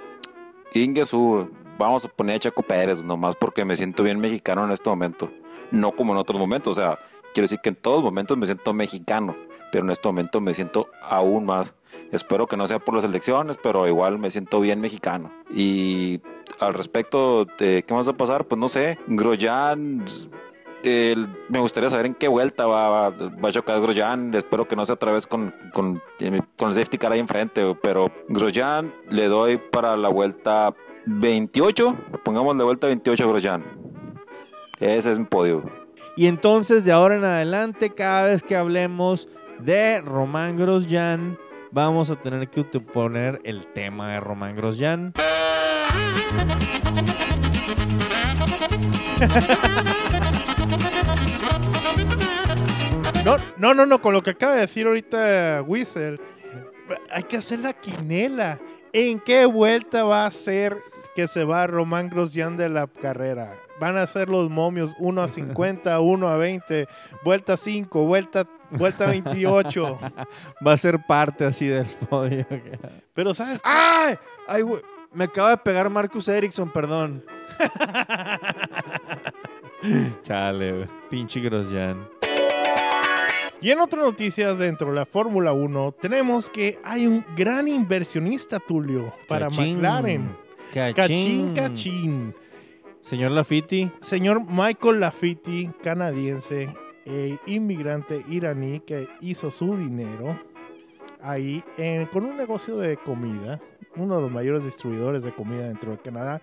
Ingesu, 0.73 1.51
vamos 1.77 2.05
a 2.05 2.09
poner 2.09 2.37
a 2.37 2.39
Chaco 2.39 2.63
Pérez 2.63 3.03
nomás 3.03 3.35
porque 3.35 3.63
me 3.65 3.75
siento 3.75 4.01
bien 4.01 4.19
mexicano 4.19 4.65
en 4.65 4.71
este 4.71 4.89
momento. 4.89 5.29
No 5.71 5.91
como 5.91 6.13
en 6.13 6.19
otros 6.19 6.39
momentos, 6.39 6.77
o 6.77 6.81
sea, 6.81 6.97
quiero 7.33 7.45
decir 7.45 7.59
que 7.61 7.69
en 7.69 7.75
todos 7.75 8.01
momentos 8.01 8.37
me 8.37 8.45
siento 8.47 8.73
mexicano, 8.73 9.35
pero 9.73 9.85
en 9.85 9.89
este 9.91 10.07
momento 10.07 10.39
me 10.39 10.53
siento 10.53 10.87
aún 11.01 11.45
más. 11.47 11.73
Espero 12.11 12.45
que 12.45 12.55
no 12.55 12.67
sea 12.67 12.77
por 12.77 12.93
las 12.93 13.03
elecciones, 13.03 13.57
pero 13.61 13.87
igual 13.87 14.19
me 14.19 14.29
siento 14.29 14.59
bien 14.59 14.79
mexicano. 14.79 15.31
Y 15.51 16.21
al 16.59 16.75
respecto 16.75 17.45
de 17.57 17.83
qué 17.83 17.91
más 17.91 18.07
va 18.07 18.11
a 18.11 18.17
pasar, 18.17 18.45
pues 18.45 18.59
no 18.59 18.69
sé. 18.69 18.99
Grosjean, 19.07 20.05
el- 20.83 21.27
me 21.49 21.57
gustaría 21.59 21.89
saber 21.89 22.05
en 22.05 22.13
qué 22.13 22.27
vuelta 22.27 22.67
va, 22.67 23.09
va, 23.09 23.49
a 23.49 23.51
chocar 23.51 23.81
Grosjean. 23.81 24.35
Espero 24.35 24.67
que 24.67 24.75
no 24.75 24.85
sea 24.85 24.93
otra 24.93 25.11
vez 25.11 25.25
con, 25.25 25.55
con, 25.73 25.99
con 26.55 26.67
el 26.69 26.75
safety 26.75 26.99
car 26.99 27.11
ahí 27.11 27.19
enfrente. 27.19 27.75
Pero 27.81 28.11
Grosjean 28.29 28.93
le 29.09 29.27
doy 29.27 29.57
para 29.57 29.97
la 29.97 30.09
vuelta 30.09 30.75
28. 31.07 31.97
Pongamos 32.23 32.55
la 32.57 32.63
vuelta 32.63 32.85
28 32.85 33.23
a. 33.27 33.63
Ese 34.79 35.11
es 35.13 35.17
mi 35.17 35.25
podio. 35.25 35.63
Y 36.15 36.27
entonces 36.27 36.85
de 36.85 36.91
ahora 36.91 37.15
en 37.15 37.25
adelante, 37.25 37.89
cada 37.89 38.25
vez 38.25 38.43
que 38.43 38.55
hablemos 38.55 39.27
de 39.59 40.01
Román 40.01 40.57
Grosjean, 40.57 41.37
vamos 41.71 42.09
a 42.09 42.15
tener 42.15 42.49
que 42.49 42.63
poner 42.63 43.41
el 43.43 43.67
tema 43.73 44.11
de 44.11 44.19
Román 44.19 44.55
Grosjean. 44.55 45.13
No, 53.23 53.37
no, 53.55 53.73
no, 53.73 53.85
no, 53.85 54.01
con 54.01 54.13
lo 54.13 54.21
que 54.21 54.31
acaba 54.31 54.53
de 54.53 54.61
decir 54.61 54.85
ahorita 54.85 55.63
Whistle, 55.65 56.19
hay 57.09 57.23
que 57.23 57.37
hacer 57.37 57.59
la 57.59 57.71
quinela. 57.71 58.59
¿En 58.91 59.19
qué 59.19 59.45
vuelta 59.45 60.03
va 60.03 60.25
a 60.25 60.31
ser 60.31 60.77
que 61.15 61.29
se 61.29 61.45
va 61.45 61.65
Román 61.65 62.09
Grosjean 62.09 62.57
de 62.57 62.67
la 62.67 62.87
carrera? 62.87 63.55
Van 63.79 63.95
a 63.95 64.07
ser 64.07 64.27
los 64.27 64.49
momios 64.49 64.93
1 64.99 65.21
a 65.21 65.27
50, 65.29 66.01
1 66.01 66.27
a 66.27 66.37
20, 66.37 66.87
vuelta 67.23 67.55
5, 67.55 68.05
vuelta, 68.05 68.45
vuelta 68.77 69.07
28. 69.07 69.99
Va 70.65 70.73
a 70.73 70.77
ser 70.77 71.05
parte 71.05 71.45
así 71.45 71.67
del 71.67 71.85
podio. 72.09 72.45
Pero, 73.13 73.33
¿sabes? 73.33 73.61
¡Ay! 73.63 74.15
¡Ay, 74.47 74.61
güey! 74.61 74.81
Me 75.13 75.25
acaba 75.25 75.51
de 75.51 75.57
pegar 75.57 75.89
Marcus 75.89 76.27
Erickson, 76.27 76.71
perdón. 76.71 77.23
Chale, 80.23 80.71
güey. 80.71 80.87
Pinche 81.09 81.39
Grosjean. 81.39 82.07
Y 83.61 83.71
en 83.71 83.79
otras 83.79 84.03
noticias 84.03 84.57
dentro 84.57 84.89
de 84.89 84.95
la 84.95 85.05
Fórmula 85.05 85.53
1, 85.53 85.95
tenemos 86.01 86.49
que 86.49 86.79
hay 86.83 87.07
un 87.07 87.23
gran 87.37 87.67
inversionista, 87.67 88.59
Tulio, 88.59 89.13
para 89.27 89.47
Cachín. 89.47 89.75
McLaren. 89.75 90.35
Cachín. 90.73 90.93
Cachín, 90.93 91.53
cachín. 91.53 92.35
Señor 92.99 93.31
Lafitti. 93.31 93.91
Señor 94.01 94.41
Michael 94.49 94.99
Lafitti, 94.99 95.69
canadiense, 95.83 96.73
e 97.05 97.37
inmigrante 97.47 98.23
iraní 98.29 98.79
que 98.81 99.07
hizo 99.21 99.51
su 99.51 99.75
dinero 99.75 100.39
ahí 101.21 101.63
en- 101.77 102.05
con 102.07 102.25
un 102.25 102.35
negocio 102.37 102.77
de 102.77 102.97
comida, 102.97 103.59
uno 103.95 104.15
de 104.15 104.21
los 104.21 104.31
mayores 104.31 104.63
distribuidores 104.63 105.23
de 105.23 105.33
comida 105.33 105.67
dentro 105.67 105.91
de 105.91 105.97
Canadá, 105.99 106.41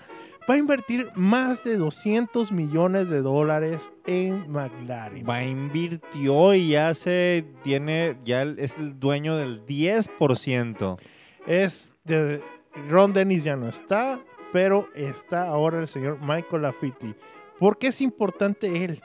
va 0.48 0.54
a 0.54 0.58
invertir 0.58 1.08
más 1.14 1.62
de 1.64 1.76
200 1.76 2.50
millones 2.50 3.10
de 3.10 3.20
dólares 3.20 3.90
en 4.06 4.50
McLaren. 4.50 5.24
Va, 5.28 5.44
invirtió 5.44 6.54
y 6.54 6.70
ya 6.70 6.94
se 6.94 7.44
tiene, 7.62 8.16
ya 8.24 8.42
es 8.42 8.76
el 8.78 8.98
dueño 8.98 9.36
del 9.36 9.64
10%. 9.66 10.98
Es 11.46 11.94
de 12.04 12.42
Ron 12.88 13.12
Dennis 13.12 13.44
ya 13.44 13.56
no 13.56 13.68
está, 13.68 14.20
pero 14.52 14.88
está 14.94 15.46
ahora 15.48 15.78
el 15.80 15.88
señor 15.88 16.18
Michael 16.20 16.62
Lafitti. 16.62 17.14
¿Por 17.58 17.76
qué 17.78 17.88
es 17.88 18.00
importante 18.00 18.84
él? 18.84 19.02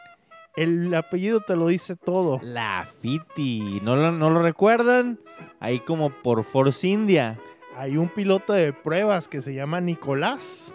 El 0.55 0.93
apellido 0.95 1.41
te 1.41 1.55
lo 1.55 1.67
dice 1.67 1.95
todo. 1.95 2.39
Lafitti. 2.41 3.79
¿No 3.83 3.95
lo, 3.95 4.11
¿No 4.11 4.29
lo 4.29 4.41
recuerdan? 4.41 5.19
Ahí 5.59 5.79
como 5.81 6.09
por 6.21 6.43
Force 6.43 6.87
India. 6.87 7.39
Hay 7.75 7.97
un 7.97 8.07
piloto 8.07 8.53
de 8.53 8.71
pruebas 8.71 9.27
que 9.27 9.41
se 9.41 9.53
llama 9.53 9.81
Nicolás. 9.81 10.73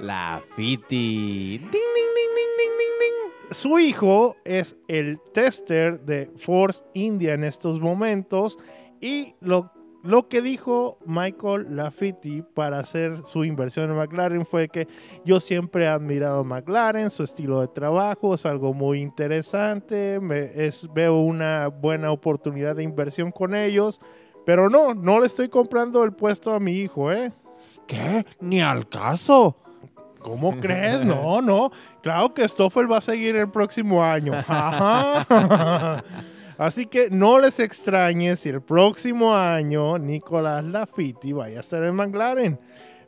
Lafitti. 0.00 1.58
Ding, 1.58 1.70
ding, 1.70 1.70
ding, 1.70 2.34
ding, 2.34 2.52
ding, 2.58 2.76
ding, 2.78 3.48
ding. 3.48 3.54
Su 3.54 3.78
hijo 3.78 4.36
es 4.44 4.76
el 4.88 5.20
tester 5.32 6.00
de 6.00 6.32
Force 6.36 6.82
India 6.94 7.34
en 7.34 7.44
estos 7.44 7.78
momentos 7.78 8.58
y 9.00 9.34
lo, 9.40 9.70
lo 10.04 10.28
que 10.28 10.42
dijo 10.42 10.98
Michael 11.06 11.74
Lafitti 11.76 12.42
para 12.54 12.78
hacer 12.78 13.22
su 13.26 13.44
inversión 13.44 13.90
en 13.90 13.96
McLaren 13.96 14.44
fue 14.46 14.68
que 14.68 14.86
yo 15.24 15.40
siempre 15.40 15.84
he 15.84 15.88
admirado 15.88 16.40
a 16.40 16.44
McLaren, 16.44 17.10
su 17.10 17.22
estilo 17.24 17.60
de 17.62 17.68
trabajo 17.68 18.34
es 18.34 18.44
algo 18.46 18.72
muy 18.74 19.00
interesante, 19.00 20.18
me- 20.20 20.50
es, 20.54 20.86
veo 20.92 21.16
una 21.20 21.68
buena 21.68 22.10
oportunidad 22.12 22.76
de 22.76 22.82
inversión 22.82 23.32
con 23.32 23.54
ellos, 23.54 24.00
pero 24.46 24.68
no, 24.70 24.92
no 24.94 25.20
le 25.20 25.26
estoy 25.26 25.48
comprando 25.48 26.04
el 26.04 26.12
puesto 26.12 26.52
a 26.54 26.60
mi 26.60 26.72
hijo, 26.74 27.10
¿eh? 27.10 27.32
¿Qué? 27.86 28.24
Ni 28.40 28.60
al 28.60 28.88
caso. 28.88 29.56
¿Cómo 30.20 30.52
crees? 30.60 31.04
No, 31.04 31.40
no. 31.42 31.70
Claro 32.02 32.32
que 32.34 32.46
Stoffel 32.48 32.90
va 32.90 32.98
a 32.98 33.00
seguir 33.02 33.36
el 33.36 33.50
próximo 33.50 34.02
año. 34.04 34.32
Ajá. 34.46 36.02
Así 36.58 36.86
que 36.86 37.08
no 37.10 37.38
les 37.40 37.58
extrañe 37.60 38.36
si 38.36 38.48
el 38.50 38.62
próximo 38.62 39.36
año 39.36 39.98
Nicolás 39.98 40.64
Lafitti 40.64 41.32
vaya 41.32 41.56
a 41.58 41.60
estar 41.60 41.82
en 41.82 41.94
McLaren. 41.94 42.60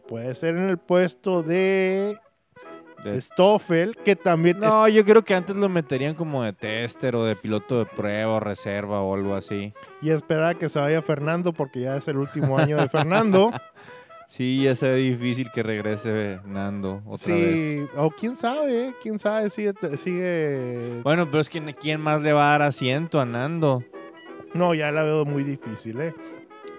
Puede 0.09 0.35
ser 0.35 0.57
en 0.57 0.69
el 0.69 0.79
puesto 0.79 1.43
de 1.43 2.17
Stoffel, 3.19 3.97
que 4.05 4.17
también 4.17 4.57
es- 4.63 4.69
No, 4.71 4.89
yo 4.89 5.05
creo 5.05 5.23
que 5.23 5.35
antes 5.35 5.55
lo 5.57 5.69
meterían 5.69 6.15
como 6.15 6.43
de 6.43 6.53
tester 6.53 7.15
o 7.15 7.25
de 7.25 7.37
piloto 7.37 7.79
de 7.79 7.87
prueba 7.87 8.35
o 8.35 8.41
reserva 8.41 9.01
o 9.03 9.15
algo 9.15 9.35
así. 9.35 9.73
y 10.03 10.11
esperar 10.11 10.45
a 10.47 10.55
que 10.55 10.69
se 10.69 10.79
vaya 10.81 11.01
Fernando 11.03 11.53
porque 11.53 11.81
ya 11.81 11.97
es 11.97 12.09
el 12.09 12.17
último 12.19 12.59
año 12.59 12.77
de 12.77 12.89
Fernando. 12.89 13.53
Sí, 14.29 14.63
ya 14.65 14.75
se 14.75 14.89
ve 14.89 14.97
difícil 14.97 15.51
que 15.53 15.63
regrese 15.63 16.41
Nando 16.45 17.03
otra 17.07 17.35
vez. 17.35 17.55
sí, 17.55 17.87
o 17.97 18.11
quién 18.11 18.37
sabe, 18.37 18.95
quién 19.03 19.19
sabe, 19.19 19.51
sigue, 19.51 19.73
sigue 19.97 21.01
Bueno, 21.03 21.27
pero 21.27 21.41
es 21.41 21.49
que 21.49 21.63
¿quién 21.75 22.01
más 22.01 22.23
le 22.23 22.33
va 22.33 22.49
a 22.49 22.59
dar 22.59 22.63
asiento 22.63 23.21
a 23.21 23.25
Nando? 23.25 23.85
No, 24.55 24.75
ya 24.75 24.91
la 24.91 25.05
veo 25.05 25.25
muy 25.25 25.45
difícil, 25.45 26.01
¿eh? 26.01 26.15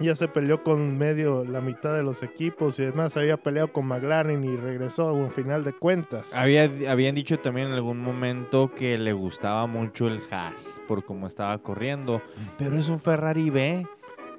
Ya 0.00 0.14
se 0.14 0.28
peleó 0.28 0.62
con 0.62 0.96
medio 0.96 1.44
la 1.44 1.60
mitad 1.60 1.92
de 1.94 2.04
los 2.04 2.22
equipos 2.22 2.78
y 2.78 2.82
además 2.82 3.16
había 3.16 3.36
peleado 3.36 3.72
con 3.72 3.86
McLaren 3.86 4.44
y 4.44 4.56
regresó 4.56 5.08
a 5.08 5.12
un 5.12 5.32
final 5.32 5.64
de 5.64 5.72
cuentas. 5.72 6.32
Había, 6.34 6.70
habían 6.88 7.16
dicho 7.16 7.38
también 7.40 7.68
en 7.68 7.72
algún 7.74 7.98
momento 7.98 8.72
que 8.72 8.96
le 8.96 9.12
gustaba 9.12 9.66
mucho 9.66 10.06
el 10.06 10.20
Haas 10.30 10.80
por 10.86 11.04
cómo 11.04 11.26
estaba 11.26 11.58
corriendo, 11.58 12.22
pero 12.58 12.78
es 12.78 12.88
un 12.88 13.00
Ferrari 13.00 13.50
B. 13.50 13.86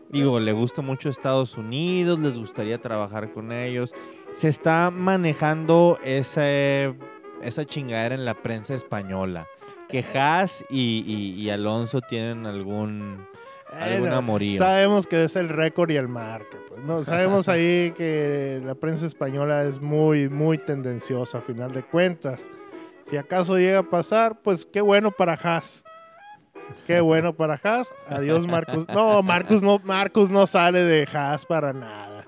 Digo, 0.10 0.39
le 0.39 0.52
gusta 0.54 0.82
mucho 0.82 1.10
Estados 1.10 1.56
Unidos, 1.56 2.19
les 2.19 2.38
gustaría 2.38 2.80
trabajar 2.80 3.32
con 3.32 3.52
ellos. 3.52 3.93
Se 4.34 4.48
está 4.48 4.91
manejando 4.91 6.00
ese, 6.04 6.93
esa 7.41 7.65
chingadera 7.65 8.15
en 8.15 8.26
la 8.26 8.34
prensa 8.36 8.74
española. 8.74 9.48
Que 9.88 10.04
Haas 10.15 10.63
y, 10.69 11.04
y- 11.08 11.41
y 11.41 11.50
Alonso 11.50 12.02
tienen 12.02 12.45
algún, 12.45 13.26
algún 13.72 14.10
amorío. 14.10 14.60
Sabemos 14.60 15.08
que 15.08 15.24
es 15.24 15.36
el 15.36 15.50
récord 15.50 15.89
y 15.91 15.95
el 15.95 16.08
marca. 16.08 16.58
pues, 16.67 16.80
¿no? 16.84 17.04
Sabemos 17.04 17.48
ahí 17.50 17.91
que 17.98 18.62
la 18.63 18.76
prensa 18.76 19.06
española 19.08 19.63
es 19.63 19.80
muy, 19.82 20.30
muy 20.30 20.58
tendenciosa 20.60 21.39
a 21.39 21.41
final 21.41 21.72
de 21.72 21.84
cuentas. 21.84 22.50
Si 23.06 23.17
acaso 23.17 23.58
llega 23.58 23.80
a 23.80 23.84
pasar, 23.84 24.39
pues 24.43 24.65
qué 24.72 24.82
bueno 24.82 25.10
para 25.12 25.34
Haas. 25.34 25.84
Qué 26.88 27.01
bueno 27.01 27.34
para 27.34 27.60
Haas. 27.62 27.93
Adiós, 28.08 28.47
Marcus. 28.47 28.88
No, 28.88 29.21
Marcus 29.21 29.62
no, 29.62 29.79
Marcus 29.84 30.29
no 30.29 30.47
sale 30.47 30.84
de 30.84 31.08
Haas 31.12 31.45
para 31.45 31.73
nada. 31.73 32.25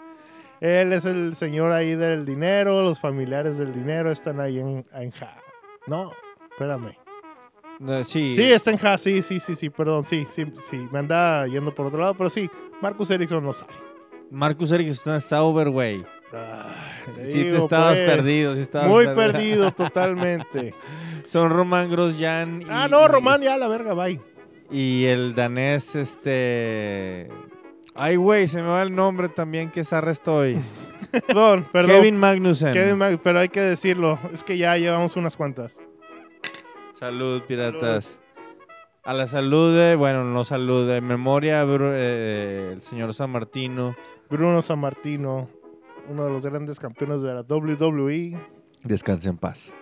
Él 0.60 0.94
es 0.94 1.06
el 1.06 1.36
señor 1.36 1.72
ahí 1.72 1.96
del 1.96 2.26
dinero, 2.26 2.84
los 2.84 3.00
familiares 3.00 3.58
del 3.58 3.74
dinero 3.74 4.12
están 4.12 4.40
ahí 4.40 4.60
en, 4.60 4.86
en 4.94 5.14
Haas. 5.20 5.42
No, 5.88 6.12
espérame. 6.52 6.96
No, 7.80 8.04
sí, 8.04 8.36
Sí, 8.36 8.44
está 8.44 8.70
en 8.70 8.86
Haas, 8.86 9.02
sí, 9.02 9.24
sí, 9.24 9.40
sí, 9.40 9.56
sí, 9.56 9.72
perdón, 9.72 10.06
sí, 10.06 10.28
sí, 10.36 10.46
sí, 10.70 10.78
me 10.92 11.00
anda 11.00 11.48
yendo 11.48 11.74
por 11.74 11.88
otro 11.88 12.00
lado, 12.00 12.14
pero 12.14 12.30
sí, 12.30 12.48
Marcus 12.80 13.10
Ericsson 13.10 13.44
no 13.44 13.54
sale. 13.54 13.74
Marcus 14.30 14.72
Ericsson 14.72 15.16
está 15.16 15.20
sauber, 15.20 15.70
güey. 15.70 16.06
Ay, 16.32 17.14
te 17.16 17.26
Sí 17.26 17.42
te 17.42 17.58
estabas 17.58 17.98
pues, 17.98 18.10
perdido, 18.10 18.56
sí 18.56 18.62
estabas 18.62 18.88
Muy 18.88 19.08
perdido 19.08 19.72
totalmente. 19.76 20.74
Son 21.26 21.50
Román 21.50 21.90
Grosjean 21.90 22.62
y, 22.62 22.66
ah, 22.70 22.88
no, 22.90 23.08
Román, 23.08 23.42
ya 23.42 23.58
la 23.58 23.68
verga, 23.68 23.94
bye. 23.94 24.22
Y 24.72 25.06
el 25.06 25.36
danés, 25.36 25.96
este... 25.96 27.30
Ay, 27.94 28.16
güey, 28.16 28.48
se 28.48 28.62
me 28.62 28.70
va 28.70 28.82
el 28.82 28.96
nombre 28.96 29.28
también, 29.30 29.70
que 29.70 29.84
zarra 29.84 30.12
estoy. 30.12 30.58
Perdón, 31.28 31.68
perdón. 31.74 31.98
Kevin 31.98 32.18
Magnussen. 32.18 32.72
Kevin 32.72 32.98
Mag- 32.98 33.20
pero 33.22 33.40
hay 33.40 33.50
que 33.50 33.60
decirlo, 33.60 34.18
es 34.32 34.44
que 34.46 34.58
ya 34.58 34.78
llevamos 34.78 35.18
unas 35.18 35.36
cuantas. 35.36 35.78
Salud, 36.94 37.42
piratas. 37.44 38.22
A 39.04 39.14
la 39.14 39.28
salud 39.28 39.76
de, 39.76 39.96
bueno, 39.96 40.24
no 40.24 40.44
salud, 40.46 40.88
de 40.88 41.02
memoria, 41.02 41.66
eh, 41.68 42.70
el 42.74 42.82
señor 42.82 43.14
San 43.14 43.32
Martino. 43.32 43.96
Bruno 44.30 44.62
San 44.62 44.80
Martino, 44.80 45.50
uno 46.08 46.24
de 46.24 46.30
los 46.30 46.46
grandes 46.46 46.80
campeones 46.80 47.22
de 47.22 47.34
la. 47.34 47.42
WWE. 47.42 48.40
Descanse 48.84 49.28
en 49.30 49.38
paz. 49.38 49.76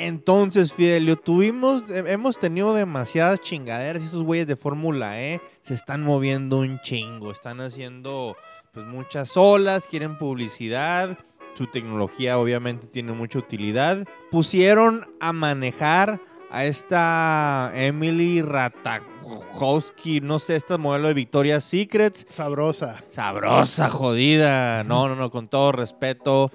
Entonces, 0.00 0.72
Fidelio, 0.72 1.16
tuvimos, 1.16 1.82
hemos 1.90 2.38
tenido 2.38 2.72
demasiadas 2.72 3.40
chingaderas. 3.40 4.02
y 4.02 4.06
Estos 4.06 4.22
güeyes 4.22 4.46
de 4.46 4.54
Fórmula 4.54 5.20
E 5.20 5.40
se 5.60 5.74
están 5.74 6.02
moviendo 6.02 6.58
un 6.60 6.80
chingo. 6.80 7.32
Están 7.32 7.60
haciendo 7.60 8.36
pues 8.72 8.86
muchas 8.86 9.36
olas, 9.36 9.88
quieren 9.88 10.16
publicidad. 10.16 11.18
Su 11.54 11.66
tecnología 11.66 12.38
obviamente 12.38 12.86
tiene 12.86 13.12
mucha 13.12 13.40
utilidad. 13.40 14.06
Pusieron 14.30 15.04
a 15.18 15.32
manejar 15.32 16.20
a 16.50 16.64
esta 16.64 17.72
Emily 17.74 18.40
Ratajkowski, 18.40 20.20
no 20.20 20.38
sé, 20.38 20.54
esta 20.54 20.78
modelo 20.78 21.08
de 21.08 21.14
Victoria's 21.14 21.64
Secrets. 21.64 22.24
Sabrosa. 22.30 23.02
Sabrosa, 23.08 23.88
jodida. 23.88 24.84
No, 24.84 25.08
no, 25.08 25.16
no, 25.16 25.30
con 25.32 25.48
todo 25.48 25.72
respeto. 25.72 26.52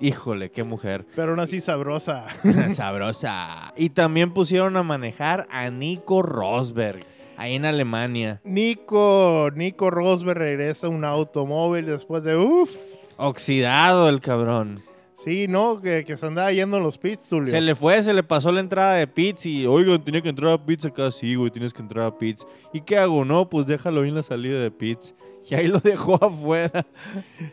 Híjole, 0.00 0.50
qué 0.50 0.62
mujer. 0.62 1.06
Pero 1.16 1.32
aún 1.32 1.40
así 1.40 1.60
sabrosa. 1.60 2.26
Sabrosa. 2.74 3.72
Y 3.76 3.90
también 3.90 4.32
pusieron 4.32 4.76
a 4.76 4.82
manejar 4.82 5.46
a 5.50 5.70
Nico 5.70 6.22
Rosberg, 6.22 7.04
ahí 7.36 7.54
en 7.56 7.64
Alemania. 7.64 8.40
Nico, 8.44 9.50
Nico 9.54 9.90
Rosberg 9.90 10.38
regresa 10.38 10.86
a 10.86 10.90
un 10.90 11.04
automóvil 11.04 11.86
después 11.86 12.22
de 12.22 12.36
uff. 12.36 12.70
Oxidado 13.16 14.08
el 14.08 14.20
cabrón. 14.20 14.82
Sí, 15.18 15.48
no, 15.48 15.80
que, 15.80 16.04
que 16.04 16.16
se 16.16 16.26
andaba 16.26 16.52
yendo 16.52 16.76
en 16.76 16.84
los 16.84 16.96
pits, 16.96 17.28
Tulio. 17.28 17.50
Se 17.50 17.60
le 17.60 17.74
fue, 17.74 18.00
se 18.04 18.12
le 18.14 18.22
pasó 18.22 18.52
la 18.52 18.60
entrada 18.60 18.94
de 18.94 19.08
pits 19.08 19.46
y, 19.46 19.66
oigan, 19.66 20.00
tenía 20.04 20.20
que 20.20 20.28
entrar 20.28 20.52
a 20.52 20.64
pits 20.64 20.84
acá. 20.84 21.10
Sí, 21.10 21.34
güey, 21.34 21.50
tienes 21.50 21.72
que 21.72 21.82
entrar 21.82 22.06
a 22.06 22.16
pits. 22.16 22.46
¿Y 22.72 22.82
qué 22.82 22.98
hago? 22.98 23.24
No, 23.24 23.50
pues 23.50 23.66
déjalo 23.66 24.02
ahí 24.02 24.10
en 24.10 24.14
la 24.14 24.22
salida 24.22 24.62
de 24.62 24.70
pits. 24.70 25.14
Y 25.50 25.56
ahí 25.56 25.66
lo 25.66 25.80
dejó 25.84 26.24
afuera. 26.24 26.86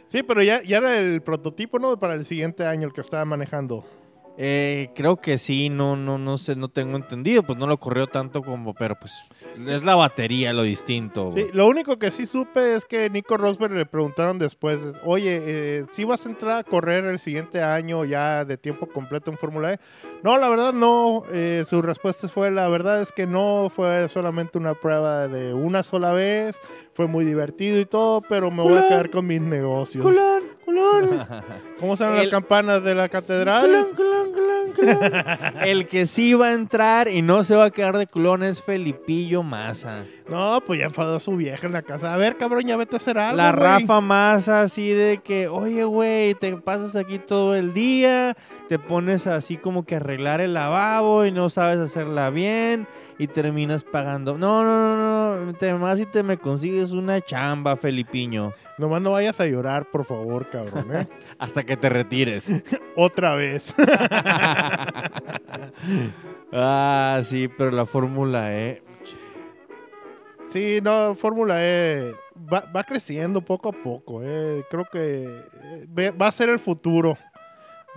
Sí, 0.05 0.21
pero 0.21 0.43
ya, 0.43 0.61
ya 0.61 0.77
era 0.77 0.99
el 0.99 1.23
prototipo, 1.23 1.79
¿no? 1.79 1.97
Para 1.97 2.13
el 2.13 2.25
siguiente 2.25 2.67
año 2.67 2.87
el 2.87 2.93
que 2.93 3.01
estaba 3.01 3.25
manejando. 3.25 3.83
Eh, 4.37 4.89
creo 4.95 5.15
que 5.15 5.37
sí, 5.37 5.69
no, 5.69 5.95
no, 5.95 6.17
no 6.17 6.37
sé, 6.37 6.55
no 6.55 6.67
tengo 6.67 6.97
entendido, 6.97 7.43
pues 7.43 7.57
no 7.57 7.67
lo 7.67 7.77
corrió 7.77 8.07
tanto 8.07 8.41
como, 8.41 8.73
pero 8.73 8.99
pues 8.99 9.13
es 9.65 9.85
la 9.85 9.95
batería 9.95 10.51
lo 10.51 10.63
distinto. 10.63 11.31
Sí, 11.31 11.45
lo 11.53 11.67
único 11.67 11.97
que 11.97 12.11
sí 12.11 12.25
supe 12.25 12.75
es 12.75 12.83
que 12.83 13.09
Nico 13.09 13.37
Rosberg 13.37 13.73
le 13.73 13.85
preguntaron 13.85 14.37
después, 14.37 14.79
oye, 15.05 15.41
eh, 15.41 15.85
¿sí 15.91 16.03
vas 16.03 16.25
a 16.25 16.29
entrar 16.29 16.59
a 16.59 16.63
correr 16.63 17.05
el 17.05 17.19
siguiente 17.19 17.61
año 17.61 18.03
ya 18.03 18.43
de 18.43 18.57
tiempo 18.57 18.87
completo 18.87 19.31
en 19.31 19.37
Fórmula 19.37 19.73
E? 19.73 19.79
No, 20.21 20.37
la 20.37 20.49
verdad 20.49 20.73
no. 20.73 21.23
Eh, 21.31 21.63
su 21.67 21.81
respuesta 21.81 22.27
fue, 22.27 22.51
la 22.51 22.67
verdad 22.67 23.01
es 23.01 23.13
que 23.13 23.27
no, 23.27 23.71
fue 23.73 24.09
solamente 24.09 24.57
una 24.57 24.73
prueba 24.73 25.29
de 25.29 25.53
una 25.53 25.83
sola 25.83 26.11
vez, 26.11 26.57
fue 26.93 27.07
muy 27.07 27.23
divertido 27.23 27.79
y 27.79 27.85
todo, 27.85 28.21
pero 28.21 28.51
me 28.51 28.63
voy 28.63 28.77
a 28.77 28.87
quedar 28.89 29.09
con 29.09 29.27
mis 29.27 29.41
negocios. 29.41 30.03
Culón. 30.03 30.34
¿Cómo 31.79 31.97
suenan 31.97 32.17
las 32.17 32.27
campanas 32.27 32.83
de 32.83 32.95
la 32.95 33.09
catedral? 33.09 33.65
Culón, 33.65 33.87
culón, 33.95 34.71
culón. 34.73 35.53
El 35.65 35.87
que 35.87 36.05
sí 36.05 36.33
va 36.33 36.47
a 36.47 36.53
entrar 36.53 37.07
y 37.07 37.21
no 37.21 37.43
se 37.43 37.55
va 37.55 37.65
a 37.65 37.71
quedar 37.71 37.97
de 37.97 38.07
culón 38.07 38.43
es 38.43 38.61
Felipillo 38.61 39.43
Massa. 39.43 40.05
No, 40.27 40.59
pues 40.65 40.79
ya 40.79 40.85
enfadó 40.85 41.17
a 41.17 41.19
su 41.19 41.35
vieja 41.35 41.67
en 41.67 41.73
la 41.73 41.83
casa. 41.83 42.13
A 42.13 42.17
ver, 42.17 42.37
cabrón, 42.37 42.63
ya 42.63 42.77
vete 42.77 42.95
a 42.95 42.97
hacer 42.97 43.17
algo, 43.17 43.37
La. 43.37 43.51
Rafa 43.51 44.01
Massa 44.01 44.61
así 44.61 44.89
de 44.89 45.19
que, 45.23 45.47
oye, 45.47 45.83
güey, 45.83 46.33
te 46.33 46.55
pasas 46.57 46.95
aquí 46.95 47.19
todo 47.19 47.55
el 47.55 47.73
día, 47.73 48.35
te 48.67 48.79
pones 48.79 49.27
así 49.27 49.57
como 49.57 49.85
que 49.85 49.97
arreglar 49.97 50.41
el 50.41 50.55
lavabo 50.55 51.25
y 51.25 51.31
no 51.31 51.49
sabes 51.49 51.79
hacerla 51.79 52.31
bien 52.31 52.87
y 53.17 53.27
terminas 53.27 53.83
pagando. 53.83 54.37
No, 54.37 54.63
no, 54.63 54.97
no, 54.97 55.45
no, 55.45 55.53
te 55.53 55.73
más 55.75 55.99
si 55.99 56.05
te 56.05 56.23
me 56.23 56.37
consigues 56.37 56.91
una 56.91 57.21
chamba, 57.21 57.77
Felipiño, 57.77 58.53
Nomás 58.77 59.01
no 59.01 59.11
vayas 59.11 59.39
a 59.39 59.45
llorar, 59.45 59.85
por 59.85 60.05
favor, 60.05 60.49
cabrón, 60.49 60.93
¿eh? 60.93 61.07
hasta 61.39 61.63
que 61.63 61.77
te 61.77 61.87
retires. 61.87 62.45
Otra 62.95 63.35
vez. 63.35 63.73
ah, 66.51 67.21
sí, 67.23 67.49
pero 67.57 67.71
la 67.71 67.85
Fórmula 67.85 68.53
E. 68.53 68.83
Sí, 70.55 70.79
no, 70.81 71.15
Fórmula 71.15 71.55
E 71.59 72.15
va, 72.49 72.63
va 72.73 72.85
creciendo 72.85 73.41
poco 73.41 73.67
a 73.67 73.73
poco. 73.73 74.21
eh. 74.23 74.63
Creo 74.71 74.85
que 74.89 75.25
eh, 75.61 76.11
va 76.11 76.27
a 76.27 76.31
ser 76.31 76.47
el 76.47 76.59
futuro. 76.59 77.17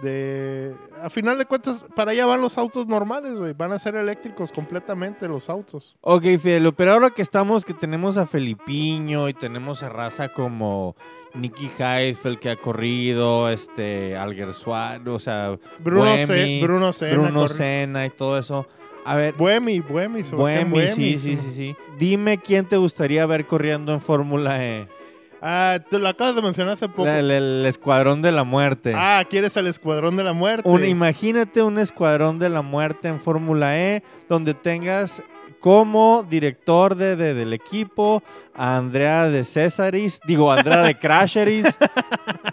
De, 0.03 0.75
a 1.01 1.09
final 1.09 1.39
de 1.39 1.45
cuentas, 1.45 1.85
para 1.95 2.11
allá 2.11 2.27
van 2.27 2.41
los 2.41 2.59
autos 2.59 2.89
normales, 2.89 3.35
güey. 3.35 3.53
Van 3.53 3.71
a 3.71 3.79
ser 3.79 3.95
eléctricos 3.95 4.51
completamente 4.51 5.29
los 5.29 5.49
autos. 5.49 5.97
Ok, 6.01 6.23
Fidel, 6.41 6.75
pero 6.75 6.95
ahora 6.95 7.11
que 7.11 7.23
estamos, 7.23 7.65
que 7.65 7.75
tenemos 7.75 8.19
a 8.19 8.27
Felipiño 8.27 9.29
y 9.29 9.35
tenemos 9.35 9.85
a 9.85 9.89
raza 9.89 10.33
como 10.33 10.97
Nicky 11.35 11.71
Heisfeld 11.79 12.41
que 12.41 12.51
ha 12.51 12.57
corrido, 12.57 13.51
este, 13.51 14.17
Alguersuari, 14.17 15.09
o 15.09 15.21
sea, 15.21 15.57
Bruno, 15.79 16.03
Buemi, 16.03 16.61
Bruno 16.61 16.93
Senna. 16.93 17.23
Bruno 17.23 17.47
Senna 17.47 18.05
y 18.07 18.11
todo 18.11 18.37
eso. 18.37 18.67
A 19.09 19.17
ver, 19.17 19.35
Buemi, 19.35 19.81
Buemi, 19.81 20.23
Sebastián 20.25 20.71
Buemi, 20.71 20.87
Buemi. 20.95 21.17
sí, 21.19 21.19
sí, 21.19 21.37
sí, 21.37 21.53
sí. 21.57 21.77
Dime 21.99 22.39
quién 22.39 22.67
te 22.67 22.77
gustaría 22.77 23.25
ver 23.27 23.47
corriendo 23.47 23.93
en 23.95 24.01
Fórmula 24.01 24.65
E. 24.65 24.87
Ah, 25.41 25.79
te 25.89 25.99
lo 25.99 26.09
acabas 26.09 26.35
de 26.35 26.43
mencionar 26.43 26.75
hace 26.75 26.89
poco. 26.89 27.07
El, 27.09 27.31
el 27.31 27.65
Escuadrón 27.67 28.23
de 28.23 28.33
la 28.33 28.45
Muerte. 28.45 28.93
Ah, 28.97 29.25
¿quieres 29.31 29.57
al 29.57 29.67
Escuadrón 29.69 30.17
de 30.17 30.25
la 30.25 30.33
Muerte? 30.33 30.69
Un- 30.69 30.85
imagínate 30.85 31.63
un 31.63 31.79
Escuadrón 31.79 32.39
de 32.39 32.49
la 32.49 32.61
Muerte 32.63 33.09
en 33.09 33.21
Fórmula 33.21 33.79
E 33.79 34.03
donde 34.29 34.53
tengas 34.55 35.23
como 35.61 36.27
director 36.29 36.95
de, 36.97 37.17
de- 37.17 37.35
del 37.35 37.53
equipo 37.53 38.23
a 38.55 38.77
Andrea 38.77 39.29
de 39.29 39.43
Cesaris, 39.45 40.21
digo, 40.27 40.51
Andrea 40.53 40.83
de 40.83 40.95
Crasheris 40.99 41.67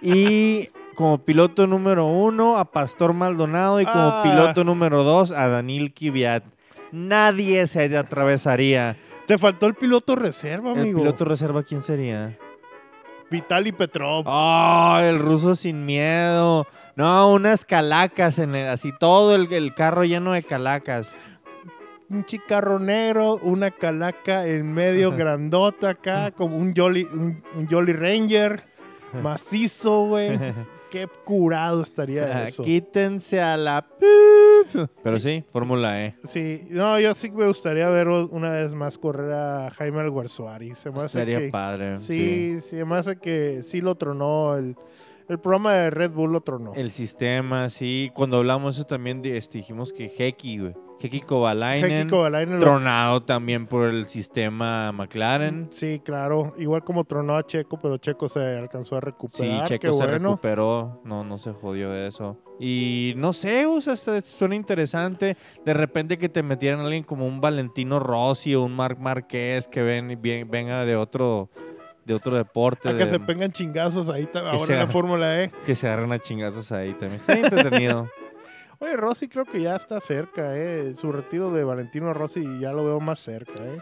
y 0.01 0.69
como 0.95 1.19
piloto 1.19 1.67
número 1.67 2.05
uno 2.05 2.57
a 2.57 2.71
Pastor 2.71 3.13
Maldonado 3.13 3.79
y 3.81 3.85
como 3.85 3.97
Ah. 3.97 4.21
piloto 4.23 4.63
número 4.63 5.03
dos 5.03 5.31
a 5.31 5.47
Daniel 5.47 5.93
Kiviat. 5.93 6.43
Nadie 6.91 7.67
se 7.67 7.95
atravesaría. 7.97 8.95
Te 9.27 9.37
faltó 9.37 9.65
el 9.67 9.75
piloto 9.75 10.15
reserva, 10.15 10.71
¿El 10.73 10.79
amigo. 10.79 10.99
piloto 10.99 11.25
reserva 11.25 11.63
quién 11.63 11.81
sería? 11.81 12.37
Vitali 13.29 13.71
Petrov. 13.71 14.23
¡Oh, 14.27 14.97
el 15.01 15.19
ruso 15.19 15.55
sin 15.55 15.85
miedo! 15.85 16.67
No, 16.95 17.29
unas 17.29 17.65
calacas 17.65 18.39
en 18.39 18.55
el, 18.55 18.69
así 18.69 18.91
todo 18.99 19.35
el, 19.35 19.51
el 19.51 19.73
carro 19.73 20.03
lleno 20.05 20.31
de 20.33 20.43
calacas. 20.43 21.15
un 22.07 22.23
chicarro 22.23 22.77
negro, 22.79 23.37
una 23.41 23.71
calaca 23.71 24.45
en 24.45 24.71
medio 24.71 25.11
grandota 25.11 25.89
acá, 25.89 26.29
como 26.31 26.55
un 26.55 26.73
Jolly, 26.75 27.03
un, 27.11 27.43
un 27.55 27.67
Jolly 27.67 27.93
Ranger, 27.93 28.63
macizo, 29.21 30.05
güey. 30.05 30.37
Qué 30.91 31.07
curado 31.25 31.81
estaría 31.81 32.47
eso. 32.47 32.63
Quítense 32.63 33.41
a 33.41 33.57
la... 33.57 33.85
Pero 35.03 35.19
sí, 35.19 35.43
Fórmula 35.51 36.05
E. 36.05 36.15
Sí, 36.27 36.67
no, 36.69 36.99
yo 36.99 37.13
sí 37.15 37.29
me 37.31 37.47
gustaría 37.47 37.89
ver 37.89 38.07
una 38.07 38.51
vez 38.51 38.73
más 38.73 38.97
correr 38.97 39.33
a 39.33 39.71
Jaime 39.71 39.99
Alguersuari. 39.99 40.73
Se 40.75 40.91
me 40.91 40.99
hace 40.99 41.19
Sería 41.19 41.39
que, 41.39 41.49
padre. 41.49 41.97
Sí, 41.97 42.59
sí, 42.61 42.69
se 42.69 42.85
me 42.85 42.95
hace 42.95 43.17
que 43.17 43.61
sí 43.63 43.81
lo 43.81 43.95
tronó. 43.95 44.55
El, 44.55 44.75
el 45.29 45.39
programa 45.39 45.73
de 45.73 45.89
Red 45.89 46.11
Bull 46.11 46.31
lo 46.31 46.41
tronó. 46.41 46.73
El 46.75 46.91
sistema, 46.91 47.69
sí. 47.69 48.11
Cuando 48.13 48.37
hablamos 48.37 48.75
eso 48.75 48.85
también 48.85 49.21
este, 49.25 49.57
dijimos 49.59 49.91
que 49.93 50.11
Heki, 50.17 50.59
güey. 50.59 50.73
Heki 50.97 51.19
Kovalainen. 51.21 51.91
Heikki 51.91 52.09
Kovalainen 52.09 52.55
lo- 52.55 52.61
Tronado 52.61 53.21
también 53.23 53.67
por 53.67 53.89
el 53.89 54.05
sistema 54.05 54.91
McLaren. 54.93 55.67
Sí, 55.71 56.01
claro. 56.03 56.53
Igual 56.57 56.83
como 56.85 57.03
tronó 57.03 57.35
a 57.35 57.45
Checo, 57.45 57.77
pero 57.81 57.97
Checo 57.97 58.29
se 58.29 58.39
alcanzó 58.57 58.95
a 58.95 58.99
Sí, 58.99 59.05
recuperar. 59.05 59.67
Checo 59.67 59.81
Qué 59.81 59.87
se 59.91 59.93
bueno. 59.97 60.29
recuperó, 60.29 61.01
no, 61.03 61.23
no 61.25 61.37
se 61.37 61.51
jodió 61.51 61.89
de 61.89 62.07
eso. 62.07 62.37
Y 62.61 63.13
no 63.17 63.33
sé, 63.33 63.65
o 63.65 63.81
sea, 63.81 63.95
suena 63.97 64.55
interesante. 64.55 65.35
De 65.65 65.73
repente 65.73 66.17
que 66.17 66.29
te 66.29 66.41
metieran 66.43 66.79
a 66.79 66.83
alguien 66.85 67.03
como 67.03 67.27
un 67.27 67.41
Valentino 67.41 67.99
Rossi 67.99 68.55
o 68.55 68.63
un 68.63 68.73
Marc 68.75 68.97
Márquez 68.97 69.67
que 69.67 69.83
ven, 69.83 70.17
bien- 70.21 70.49
venga 70.49 70.85
de 70.85 70.95
otro, 70.95 71.49
de 72.05 72.13
otro 72.13 72.37
deporte. 72.37 72.87
A 72.89 72.91
que 72.97 73.05
de- 73.05 73.09
se 73.09 73.19
pegan 73.19 73.51
chingazos 73.51 74.07
ahí 74.09 74.25
ta- 74.27 74.49
ahora 74.51 74.73
en 74.73 74.79
la. 74.79 74.87
Fórmula 74.87 75.43
E. 75.43 75.51
que 75.65 75.75
se 75.75 75.87
agarren 75.87 76.11
a 76.13 76.19
chingazos 76.19 76.71
ahí 76.71 76.91
también. 76.93 77.15
Está 77.15 77.33
entretenido. 77.33 78.09
Oye, 78.79 78.95
Rossi 78.97 79.27
creo 79.29 79.45
que 79.45 79.61
ya 79.61 79.75
está 79.77 79.99
cerca, 80.01 80.55
¿eh? 80.57 80.93
Su 80.97 81.11
retiro 81.11 81.51
de 81.51 81.63
Valentino 81.63 82.13
Rossi 82.13 82.45
ya 82.59 82.73
lo 82.73 82.83
veo 82.85 82.99
más 82.99 83.19
cerca, 83.19 83.53
¿eh? 83.63 83.79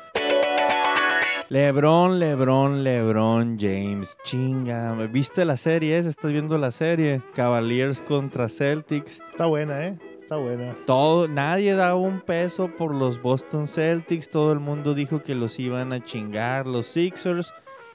Lebron, 1.49 2.19
Lebron, 2.19 2.83
Lebron 2.83 3.57
James. 3.59 4.17
Chinga, 4.23 4.93
¿viste 5.11 5.45
la 5.45 5.57
serie? 5.57 5.97
¿Estás 5.99 6.31
viendo 6.31 6.57
la 6.57 6.71
serie? 6.71 7.21
Cavaliers 7.35 8.01
contra 8.01 8.49
Celtics. 8.49 9.19
Está 9.31 9.45
buena, 9.45 9.85
¿eh? 9.85 9.97
Está 10.21 10.37
buena. 10.37 10.75
Todo, 10.85 11.27
nadie 11.27 11.75
daba 11.75 11.95
un 11.95 12.21
peso 12.21 12.69
por 12.75 12.93
los 12.95 13.21
Boston 13.21 13.67
Celtics. 13.67 14.29
Todo 14.29 14.51
el 14.53 14.59
mundo 14.59 14.93
dijo 14.93 15.21
que 15.21 15.35
los 15.35 15.59
iban 15.59 15.91
a 15.93 16.03
chingar 16.03 16.65
los 16.65 16.87
Sixers. 16.87 17.53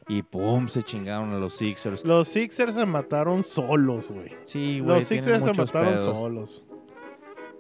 Y 0.09 0.23
pum, 0.23 0.68
se 0.68 0.83
chingaron 0.83 1.33
a 1.35 1.38
los 1.38 1.55
Sixers. 1.57 2.05
Los 2.05 2.29
Sixers 2.29 2.75
se 2.75 2.87
mataron 2.87 3.42
solos, 3.42 4.11
güey. 4.11 4.31
Sí, 4.47 4.81
güey, 4.81 4.99
Los 5.01 5.07
Sixers 5.09 5.44
se 5.44 5.53
mataron 5.53 5.92
pedos. 5.92 6.05
solos. 6.16 6.64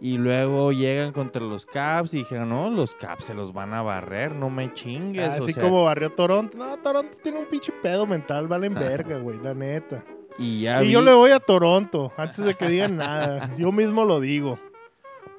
Y 0.00 0.16
luego 0.16 0.70
llegan 0.72 1.12
contra 1.12 1.42
los 1.42 1.66
Caps 1.66 2.14
y 2.14 2.18
dijeron, 2.18 2.48
no, 2.50 2.70
los 2.70 2.94
Caps 2.94 3.24
se 3.26 3.34
los 3.34 3.52
van 3.52 3.74
a 3.74 3.82
barrer, 3.82 4.32
no 4.34 4.48
me 4.48 4.72
chingues. 4.72 5.40
o 5.40 5.42
Así 5.44 5.52
sea, 5.52 5.62
como 5.64 5.82
barrió 5.84 6.10
Toronto. 6.10 6.56
No, 6.56 6.76
Toronto 6.78 7.18
tiene 7.22 7.38
un 7.38 7.46
pinche 7.46 7.72
pedo 7.82 8.06
mental, 8.06 8.46
valen 8.46 8.74
verga, 8.74 9.18
güey, 9.18 9.38
la 9.42 9.54
neta. 9.54 10.04
Y 10.38 10.62
ya 10.62 10.82
Y 10.82 10.86
vi- 10.86 10.92
yo 10.92 11.02
le 11.02 11.12
voy 11.12 11.32
a 11.32 11.40
Toronto, 11.40 12.12
antes 12.16 12.44
de 12.44 12.54
que 12.54 12.68
digan 12.68 12.96
nada. 12.96 13.50
Yo 13.58 13.72
mismo 13.72 14.04
lo 14.04 14.20
digo. 14.20 14.58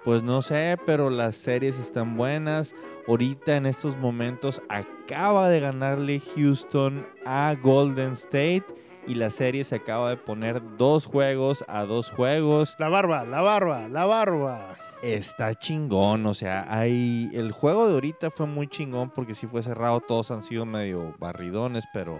Pues 0.03 0.23
no 0.23 0.41
sé, 0.41 0.77
pero 0.85 1.09
las 1.09 1.37
series 1.37 1.79
están 1.79 2.17
buenas. 2.17 2.75
Ahorita 3.07 3.55
en 3.55 3.65
estos 3.65 3.97
momentos 3.97 4.61
acaba 4.69 5.49
de 5.49 5.59
ganarle 5.59 6.21
Houston 6.35 7.05
a 7.25 7.55
Golden 7.61 8.13
State 8.13 8.65
y 9.07 9.15
la 9.15 9.29
serie 9.31 9.63
se 9.63 9.75
acaba 9.75 10.09
de 10.11 10.17
poner 10.17 10.61
dos 10.77 11.05
juegos 11.05 11.65
a 11.67 11.85
dos 11.85 12.11
juegos. 12.11 12.75
La 12.77 12.89
barba, 12.89 13.25
la 13.25 13.41
barba, 13.41 13.87
la 13.87 14.05
barba. 14.05 14.75
Está 15.01 15.55
chingón, 15.55 16.25
o 16.25 16.33
sea, 16.33 16.65
hay 16.67 17.29
el 17.33 17.51
juego 17.51 17.87
de 17.87 17.93
ahorita 17.93 18.31
fue 18.31 18.45
muy 18.45 18.67
chingón 18.67 19.09
porque 19.09 19.33
si 19.33 19.47
fue 19.47 19.63
cerrado 19.63 20.01
todos 20.01 20.29
han 20.29 20.43
sido 20.43 20.65
medio 20.65 21.15
barridones, 21.19 21.85
pero 21.93 22.19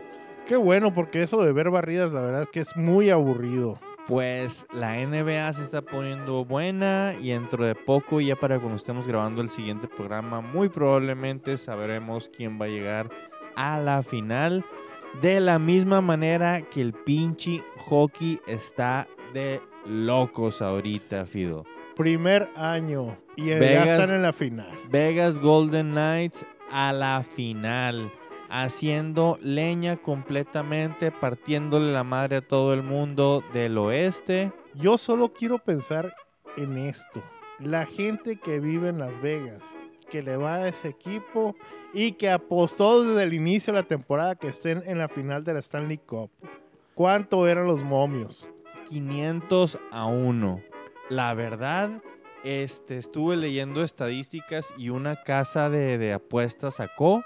Qué 0.49 0.55
bueno, 0.55 0.91
porque 0.95 1.21
eso 1.21 1.43
de 1.43 1.53
ver 1.53 1.69
barridas, 1.69 2.11
la 2.11 2.21
verdad 2.21 2.41
es 2.41 2.49
que 2.49 2.61
es 2.61 2.75
muy 2.75 3.11
aburrido. 3.11 3.77
Pues 4.07 4.65
la 4.73 4.95
NBA 5.05 5.53
se 5.53 5.61
está 5.61 5.81
poniendo 5.81 6.43
buena 6.43 7.13
y 7.21 7.29
dentro 7.29 7.63
de 7.63 7.75
poco, 7.75 8.21
ya 8.21 8.35
para 8.35 8.57
cuando 8.57 8.77
estemos 8.77 9.07
grabando 9.07 9.41
el 9.41 9.49
siguiente 9.49 9.87
programa, 9.87 10.41
muy 10.41 10.69
probablemente 10.69 11.57
sabremos 11.57 12.29
quién 12.35 12.59
va 12.59 12.65
a 12.65 12.69
llegar 12.69 13.09
a 13.55 13.79
la 13.79 14.01
final. 14.01 14.65
De 15.21 15.39
la 15.39 15.59
misma 15.59 16.01
manera 16.01 16.61
que 16.61 16.81
el 16.81 16.93
pinche 16.93 17.63
hockey 17.77 18.39
está 18.47 19.07
de 19.33 19.61
locos 19.85 20.61
ahorita, 20.61 21.25
Fido. 21.25 21.65
Primer 21.95 22.49
año 22.55 23.17
y 23.35 23.47
ya 23.47 23.83
están 23.83 24.15
en 24.15 24.21
la 24.21 24.33
final. 24.33 24.71
Vegas 24.89 25.39
Golden 25.39 25.91
Knights 25.91 26.45
a 26.71 26.93
la 26.93 27.23
final, 27.23 28.11
haciendo 28.49 29.37
leña 29.41 29.97
completamente, 29.97 31.11
partiéndole 31.11 31.93
la 31.93 32.03
madre 32.03 32.37
a 32.37 32.47
todo 32.47 32.73
el 32.73 32.83
mundo 32.83 33.43
del 33.53 33.77
oeste. 33.77 34.51
Yo 34.73 34.97
solo 34.97 35.33
quiero 35.33 35.59
pensar 35.59 36.15
en 36.57 36.77
esto. 36.77 37.23
La 37.59 37.85
gente 37.85 38.37
que 38.37 38.59
vive 38.59 38.89
en 38.89 38.99
Las 38.99 39.21
Vegas, 39.21 39.61
que 40.09 40.23
le 40.23 40.37
va 40.37 40.55
a 40.55 40.67
ese 40.67 40.89
equipo 40.89 41.55
y 41.93 42.13
que 42.13 42.29
apostó 42.29 43.03
desde 43.03 43.23
el 43.23 43.33
inicio 43.33 43.73
de 43.73 43.81
la 43.81 43.87
temporada 43.87 44.35
que 44.35 44.47
estén 44.47 44.83
en 44.85 44.97
la 44.97 45.07
final 45.07 45.43
de 45.43 45.53
la 45.53 45.59
Stanley 45.59 45.97
Cup. 45.97 46.31
¿Cuánto 46.95 47.47
eran 47.47 47.65
los 47.65 47.83
momios? 47.83 48.47
500 48.89 49.79
a 49.91 50.05
1. 50.05 50.61
La 51.09 51.33
verdad, 51.33 52.01
este, 52.43 52.97
estuve 52.97 53.35
leyendo 53.35 53.83
estadísticas 53.83 54.73
y 54.77 54.89
una 54.89 55.21
casa 55.23 55.69
de, 55.69 55.97
de 55.97 56.13
apuestas 56.13 56.75
sacó, 56.75 57.23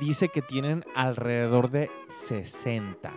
dice 0.00 0.28
que 0.28 0.42
tienen 0.42 0.84
alrededor 0.94 1.70
de 1.70 1.90
60 2.08 3.12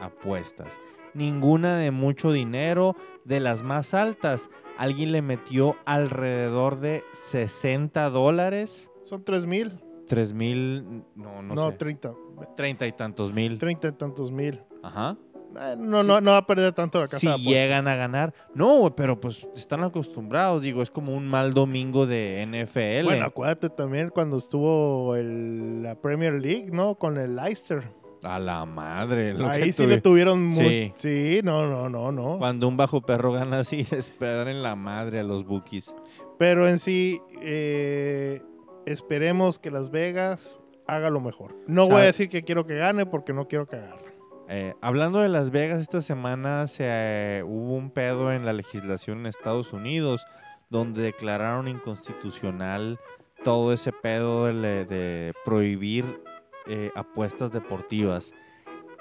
apuestas. 0.00 0.80
Ninguna 1.14 1.76
de 1.76 1.90
mucho 1.90 2.32
dinero, 2.32 2.96
de 3.24 3.40
las 3.40 3.62
más 3.62 3.94
altas. 3.94 4.48
Alguien 4.78 5.12
le 5.12 5.22
metió 5.22 5.76
alrededor 5.84 6.80
de 6.80 7.02
60 7.12 8.10
dólares. 8.10 8.90
Son 9.04 9.24
3 9.24 9.44
mil. 9.46 9.80
3 10.08 10.32
mil, 10.32 11.04
no, 11.14 11.42
no, 11.42 11.54
No, 11.54 11.70
sé. 11.70 11.76
30. 11.76 12.14
30 12.56 12.86
y 12.86 12.92
tantos 12.92 13.32
mil. 13.32 13.58
30 13.58 13.88
y 13.88 13.92
tantos 13.92 14.30
mil. 14.32 14.60
Ajá. 14.82 15.16
Eh, 15.58 15.74
No, 15.78 16.02
Sí. 16.02 16.08
no, 16.08 16.20
no 16.20 16.30
va 16.32 16.36
a 16.38 16.46
perder 16.46 16.72
tanto 16.72 17.00
la 17.00 17.06
casa 17.08 17.18
si 17.18 17.26
de 17.26 17.38
llegan 17.38 17.88
a 17.88 17.96
ganar. 17.96 18.32
No, 18.54 18.92
pero 18.96 19.20
pues 19.20 19.46
están 19.56 19.82
acostumbrados. 19.82 20.62
Digo, 20.62 20.82
es 20.82 20.90
como 20.90 21.14
un 21.14 21.26
mal 21.26 21.52
domingo 21.54 22.06
de 22.06 22.42
NFL. 22.42 23.04
Bueno, 23.04 23.26
acuérdate 23.26 23.68
también 23.70 24.10
cuando 24.10 24.36
estuvo 24.36 25.16
el- 25.16 25.82
la 25.82 25.94
Premier 26.00 26.34
League, 26.34 26.68
¿no? 26.72 26.94
Con 26.96 27.16
el 27.18 27.36
Leicester. 27.36 27.82
a 28.22 28.38
la 28.38 28.66
madre. 28.66 29.32
lo 29.32 29.48
Ahí 29.48 29.62
que 29.62 29.72
sí 29.72 29.86
le 29.86 29.98
tuvieron 29.98 30.44
muy... 30.44 30.92
Sí. 30.94 31.38
Sí, 31.38 31.40
no, 31.42 31.66
no, 31.66 31.88
no, 31.88 32.12
no. 32.12 32.36
Cuando 32.36 32.68
un 32.68 32.76
bajo 32.76 33.00
perro 33.00 33.32
gana 33.32 33.60
así, 33.60 33.84
les 33.90 34.10
pegan 34.10 34.46
en 34.48 34.62
la 34.62 34.76
madre 34.76 35.20
a 35.20 35.22
los 35.22 35.46
bookies. 35.46 35.94
Pero 36.38 36.68
en 36.68 36.78
sí, 36.78 37.18
eh, 37.40 38.42
esperemos 38.84 39.58
que 39.58 39.70
Las 39.70 39.90
Vegas 39.90 40.60
haga 40.86 41.08
lo 41.08 41.20
mejor. 41.20 41.56
No 41.66 41.86
voy 41.88 42.02
a 42.02 42.04
decir 42.04 42.28
que 42.28 42.42
quiero 42.44 42.66
que 42.66 42.74
gane 42.74 43.06
porque 43.06 43.32
no 43.32 43.48
quiero 43.48 43.66
cagarla. 43.66 44.09
Eh, 44.52 44.74
hablando 44.80 45.20
de 45.20 45.28
Las 45.28 45.50
Vegas, 45.50 45.80
esta 45.80 46.00
semana 46.00 46.66
se, 46.66 47.44
hubo 47.46 47.76
un 47.76 47.88
pedo 47.92 48.32
en 48.32 48.44
la 48.44 48.52
legislación 48.52 49.20
en 49.20 49.26
Estados 49.26 49.72
Unidos 49.72 50.26
donde 50.70 51.02
declararon 51.02 51.68
inconstitucional 51.68 52.98
todo 53.44 53.72
ese 53.72 53.92
pedo 53.92 54.46
de 54.46 55.32
prohibir 55.44 56.20
eh, 56.66 56.90
apuestas 56.96 57.52
deportivas. 57.52 58.34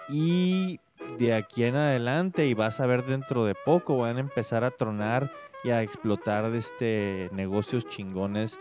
Y 0.07 0.79
de 1.17 1.33
aquí 1.33 1.63
en 1.63 1.77
adelante, 1.77 2.45
y 2.45 2.53
vas 2.53 2.79
a 2.79 2.85
ver 2.85 3.03
dentro 3.07 3.43
de 3.43 3.55
poco, 3.55 3.97
van 3.97 4.17
a 4.17 4.21
empezar 4.21 4.63
a 4.63 4.69
tronar 4.69 5.31
y 5.63 5.71
a 5.71 5.81
explotar 5.81 6.45
este, 6.53 7.27
negocios 7.33 7.87
chingones 7.87 8.59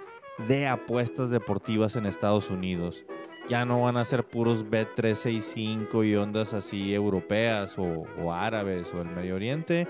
de 0.49 0.67
apuestas 0.67 1.29
deportivas 1.29 1.97
en 1.97 2.07
Estados 2.07 2.49
Unidos 2.49 3.05
ya 3.49 3.65
no 3.65 3.83
van 3.83 3.97
a 3.97 4.05
ser 4.05 4.25
puros 4.25 4.65
B365 4.71 6.07
y 6.07 6.17
ondas 6.17 6.55
así 6.55 6.95
europeas 6.95 7.77
o, 7.79 8.33
árabes 8.33 8.93
o 8.95 9.01
el 9.01 9.09
Medio 9.09 9.35
Oriente. 9.37 9.89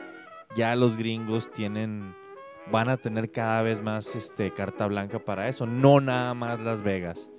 Ya 0.57 0.75
los 0.77 0.97
gringos 0.97 1.51
tienen, 1.53 2.15
van 2.71 2.89
a 2.89 2.97
tener 2.97 3.31
cada 3.31 3.63
vez 3.63 3.83
más 3.83 4.15
este, 4.17 4.53
carta 4.53 4.87
blanca 4.87 5.19
para 5.19 5.49
eso, 5.49 5.67
no 5.67 6.01
nada 6.01 6.35
más 6.35 6.61
Las 6.61 6.83
Vegas. 6.83 7.31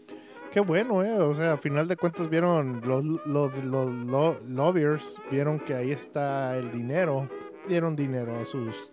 Qué 0.51 0.59
bueno, 0.59 1.03
¿eh? 1.03 1.13
O 1.19 1.33
sea, 1.35 1.53
a 1.53 1.57
final 1.57 1.87
de 1.87 1.95
cuentas 1.95 2.27
vieron 2.29 2.81
los, 2.83 3.03
los, 3.03 3.55
los 3.63 3.91
lo- 4.07 4.39
lobbyers, 4.47 5.15
vieron 5.31 5.59
que 5.59 5.75
ahí 5.75 5.91
está 5.91 6.57
el 6.57 6.71
dinero. 6.71 7.29
Dieron 7.67 7.95
dinero 7.95 8.35
a 8.35 8.45
sus 8.45 8.89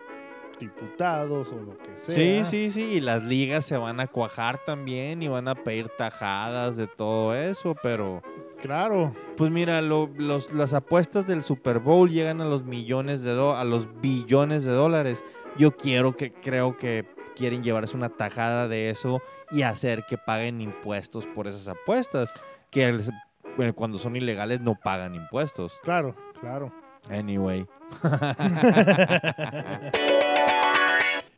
diputados 0.59 1.53
o 1.53 1.57
lo 1.61 1.77
que 1.79 1.97
sea. 2.03 2.15
Sí, 2.15 2.45
sí, 2.45 2.71
sí, 2.71 2.83
y 2.95 3.01
las 3.01 3.23
ligas 3.25 3.65
se 3.65 3.77
van 3.77 4.01
a 4.01 4.07
cuajar 4.07 4.61
también 4.65 5.23
y 5.23 5.29
van 5.29 5.49
a 5.49 5.55
pedir 5.55 5.89
tajadas 5.99 6.77
de 6.77 6.87
todo 6.87 7.35
eso, 7.35 7.75
pero 7.83 8.23
Claro. 8.61 9.15
pues 9.37 9.51
mira, 9.51 9.81
lo- 9.83 10.11
los, 10.17 10.53
las 10.53 10.75
apuestas 10.75 11.27
del 11.27 11.43
Super 11.43 11.79
Bowl 11.79 12.11
llegan 12.11 12.41
a 12.41 12.45
los 12.47 12.65
millones 12.65 13.23
de 13.23 13.33
do- 13.33 13.57
a 13.57 13.65
los 13.65 13.89
billones 14.01 14.65
de 14.65 14.73
dólares. 14.73 15.23
Yo 15.59 15.77
quiero 15.77 16.17
que 16.17 16.33
creo 16.33 16.77
que 16.77 17.05
quieren 17.35 17.63
llevarse 17.63 17.97
una 17.97 18.09
tajada 18.09 18.67
de 18.69 18.91
eso 18.91 19.21
y 19.51 19.63
hacer 19.63 20.05
que 20.09 20.19
paguen 20.19 20.61
impuestos 20.61 21.27
por 21.27 21.47
esas 21.47 21.69
apuestas, 21.69 22.33
que 22.71 22.85
el- 22.87 23.03
bueno, 23.57 23.75
cuando 23.75 23.99
son 23.99 24.17
ilegales 24.17 24.61
no 24.61 24.75
pagan 24.75 25.15
impuestos. 25.15 25.73
Claro, 25.83 26.15
claro. 26.41 26.73
Anyway. 27.09 27.67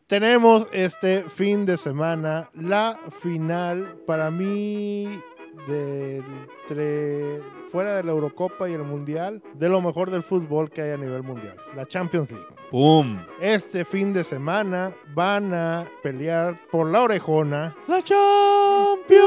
Tenemos 0.08 0.66
este 0.72 1.22
fin 1.24 1.66
de 1.66 1.76
semana 1.76 2.48
la 2.54 2.98
final 3.20 3.98
para 4.06 4.30
mí 4.30 5.20
del 5.66 6.24
tre- 6.66 7.42
fuera 7.70 7.94
de 7.96 8.02
la 8.04 8.12
Eurocopa 8.12 8.70
y 8.70 8.72
el 8.72 8.84
Mundial 8.84 9.42
de 9.52 9.68
lo 9.68 9.82
mejor 9.82 10.10
del 10.10 10.22
fútbol 10.22 10.70
que 10.70 10.80
hay 10.80 10.92
a 10.92 10.96
nivel 10.96 11.22
mundial, 11.22 11.56
la 11.76 11.84
Champions 11.84 12.30
League. 12.30 12.46
¡Pum! 12.70 13.18
Este 13.38 13.84
fin 13.84 14.14
de 14.14 14.24
semana 14.24 14.94
van 15.14 15.52
a 15.52 15.84
pelear 16.02 16.58
por 16.70 16.86
la 16.86 17.02
orejona 17.02 17.76
¡La 17.86 18.02
Champions! 18.02 19.18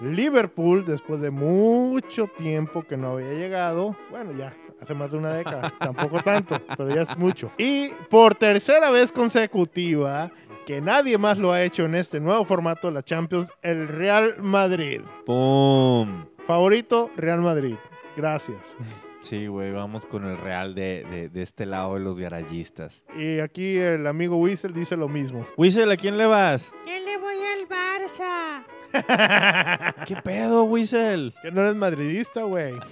Liverpool 0.00 0.84
después 0.84 1.20
de 1.20 1.30
mucho 1.30 2.26
tiempo 2.36 2.82
que 2.82 2.96
no 2.96 3.12
había 3.12 3.32
llegado. 3.34 3.96
Bueno, 4.10 4.32
ya 4.32 4.52
hace 4.84 4.94
más 4.94 5.10
de 5.10 5.18
una 5.18 5.32
década, 5.34 5.72
tampoco 5.80 6.20
tanto, 6.22 6.60
pero 6.76 6.94
ya 6.94 7.02
es 7.02 7.16
mucho. 7.18 7.50
Y 7.58 7.88
por 8.08 8.34
tercera 8.34 8.90
vez 8.90 9.10
consecutiva, 9.12 10.30
que 10.66 10.80
nadie 10.80 11.18
más 11.18 11.36
lo 11.38 11.52
ha 11.52 11.62
hecho 11.62 11.84
en 11.84 11.94
este 11.94 12.20
nuevo 12.20 12.44
formato 12.44 12.88
de 12.88 12.94
la 12.94 13.02
Champions, 13.02 13.50
el 13.62 13.88
Real 13.88 14.36
Madrid. 14.38 15.00
¡Pum! 15.26 16.26
Favorito, 16.46 17.10
Real 17.16 17.40
Madrid. 17.40 17.76
Gracias. 18.16 18.76
Sí, 19.20 19.46
güey, 19.46 19.72
vamos 19.72 20.04
con 20.06 20.24
el 20.26 20.36
Real 20.36 20.74
de, 20.74 21.04
de- 21.10 21.28
de 21.30 21.42
este 21.42 21.64
lado 21.66 21.94
de 21.94 22.00
los 22.00 22.18
garayistas. 22.18 23.04
Y 23.18 23.40
aquí 23.40 23.78
el 23.78 24.06
amigo 24.06 24.36
Whistle 24.36 24.72
dice 24.74 24.96
lo 24.96 25.08
mismo. 25.08 25.46
Whistle, 25.56 25.92
¿a 25.92 25.96
quién 25.96 26.18
le 26.18 26.26
vas? 26.26 26.72
Yo 26.86 26.92
le 26.92 27.16
voy 27.18 27.36
al 27.36 27.66
Barça. 27.68 28.64
¿Qué 30.06 30.16
pedo, 30.22 30.64
Whistle? 30.64 31.32
Que 31.42 31.50
no 31.50 31.60
eres 31.62 31.74
madridista, 31.76 32.42
güey. 32.42 32.74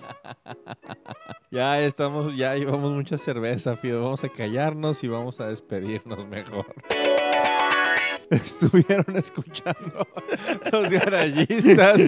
Ya 1.51 1.79
estamos, 1.83 2.35
ya 2.35 2.55
llevamos 2.57 2.93
mucha 2.93 3.19
cerveza, 3.19 3.77
Fido. 3.77 4.03
Vamos 4.03 4.25
a 4.25 4.31
callarnos 4.31 5.05
y 5.05 5.09
vamos 5.09 5.39
a 5.39 5.49
despedirnos 5.49 6.27
mejor. 6.27 6.65
Estuvieron 8.31 9.15
escuchando 9.19 10.09
los 10.73 10.89
garayistas 10.89 12.01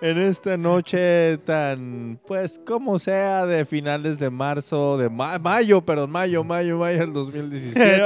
en 0.00 0.18
esta 0.22 0.56
noche 0.56 1.38
tan, 1.38 2.20
pues, 2.24 2.60
como 2.64 3.00
sea, 3.00 3.44
de 3.46 3.64
finales 3.64 4.20
de 4.20 4.30
marzo, 4.30 4.96
de 4.96 5.08
ma- 5.08 5.40
mayo, 5.40 5.80
perdón, 5.84 6.12
mayo, 6.12 6.44
mayo, 6.44 6.78
mayo 6.78 7.00
del 7.00 7.12
2017. 7.12 8.00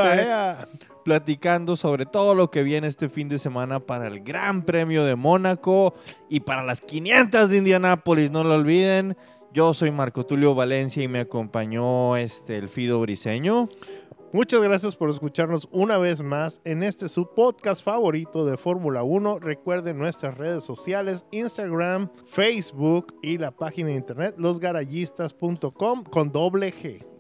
Platicando 1.05 1.77
sobre 1.77 2.07
todo 2.07 2.35
lo 2.35 2.51
que 2.51 2.63
viene 2.63 2.87
este 2.87 3.09
fin 3.09 3.29
de 3.29 3.39
semana 3.39 3.81
para 3.81 4.07
el 4.07 4.21
Gran 4.21 4.63
Premio 4.63 5.05
de 5.05 5.17
Mónaco 5.17 5.95
y 6.29 6.41
para 6.41 6.63
las 6.65 6.81
500 6.81 7.49
de 7.49 7.59
Indianápolis, 7.59 8.31
no 8.31 8.45
lo 8.45 8.55
olviden. 8.55 9.17
Yo 9.53 9.75
soy 9.75 9.91
Marco 9.91 10.25
Tulio 10.25 10.55
Valencia 10.55 11.03
y 11.03 11.09
me 11.09 11.21
acompañó 11.21 12.17
este 12.17 12.57
el 12.57 12.69
Fido 12.69 13.01
Briseño. 13.01 13.69
Muchas 14.33 14.63
gracias 14.63 14.97
por 14.97 15.11
escucharnos 15.11 15.69
una 15.71 15.99
vez 15.99 16.23
más 16.23 16.63
en 16.65 16.83
este 16.83 17.11
su 17.11 17.29
podcast 17.35 17.85
favorito 17.85 18.47
de 18.47 18.57
Fórmula 18.57 19.03
1. 19.03 19.41
Recuerden 19.41 19.99
nuestras 19.99 20.39
redes 20.39 20.65
sociales, 20.65 21.27
Instagram, 21.33 22.09
Facebook 22.25 23.15
y 23.23 23.37
la 23.37 23.51
página 23.51 23.91
de 23.91 23.97
internet 23.97 24.35
losgarallistas.com 24.39 26.05
con 26.05 26.33
doble 26.33 26.73
G. 26.73 27.12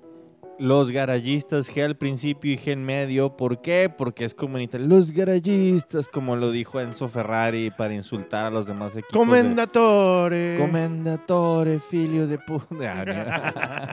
Los 0.62 0.92
garayistas 0.92 1.68
G 1.68 1.84
al 1.84 1.96
principio 1.96 2.52
y 2.52 2.56
G 2.56 2.70
en 2.70 2.84
medio. 2.84 3.36
¿Por 3.36 3.60
qué? 3.60 3.92
Porque 3.94 4.24
es 4.24 4.32
como 4.32 4.58
en 4.58 4.62
Italia, 4.62 4.86
Los 4.86 5.10
garayistas, 5.10 6.06
como 6.06 6.36
lo 6.36 6.52
dijo 6.52 6.78
Enzo 6.80 7.08
Ferrari 7.08 7.72
para 7.72 7.94
insultar 7.94 8.46
a 8.46 8.50
los 8.50 8.66
demás 8.66 8.92
equipos. 8.96 9.12
de- 9.12 9.18
Comendatore. 9.18 10.56
Comendatore, 10.60 11.80
filio 11.80 12.28
de 12.28 12.38
puta. 12.38 13.92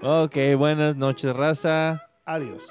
ok, 0.02 0.36
buenas 0.56 0.96
noches, 0.96 1.36
raza. 1.36 2.02
Adiós. 2.24 2.66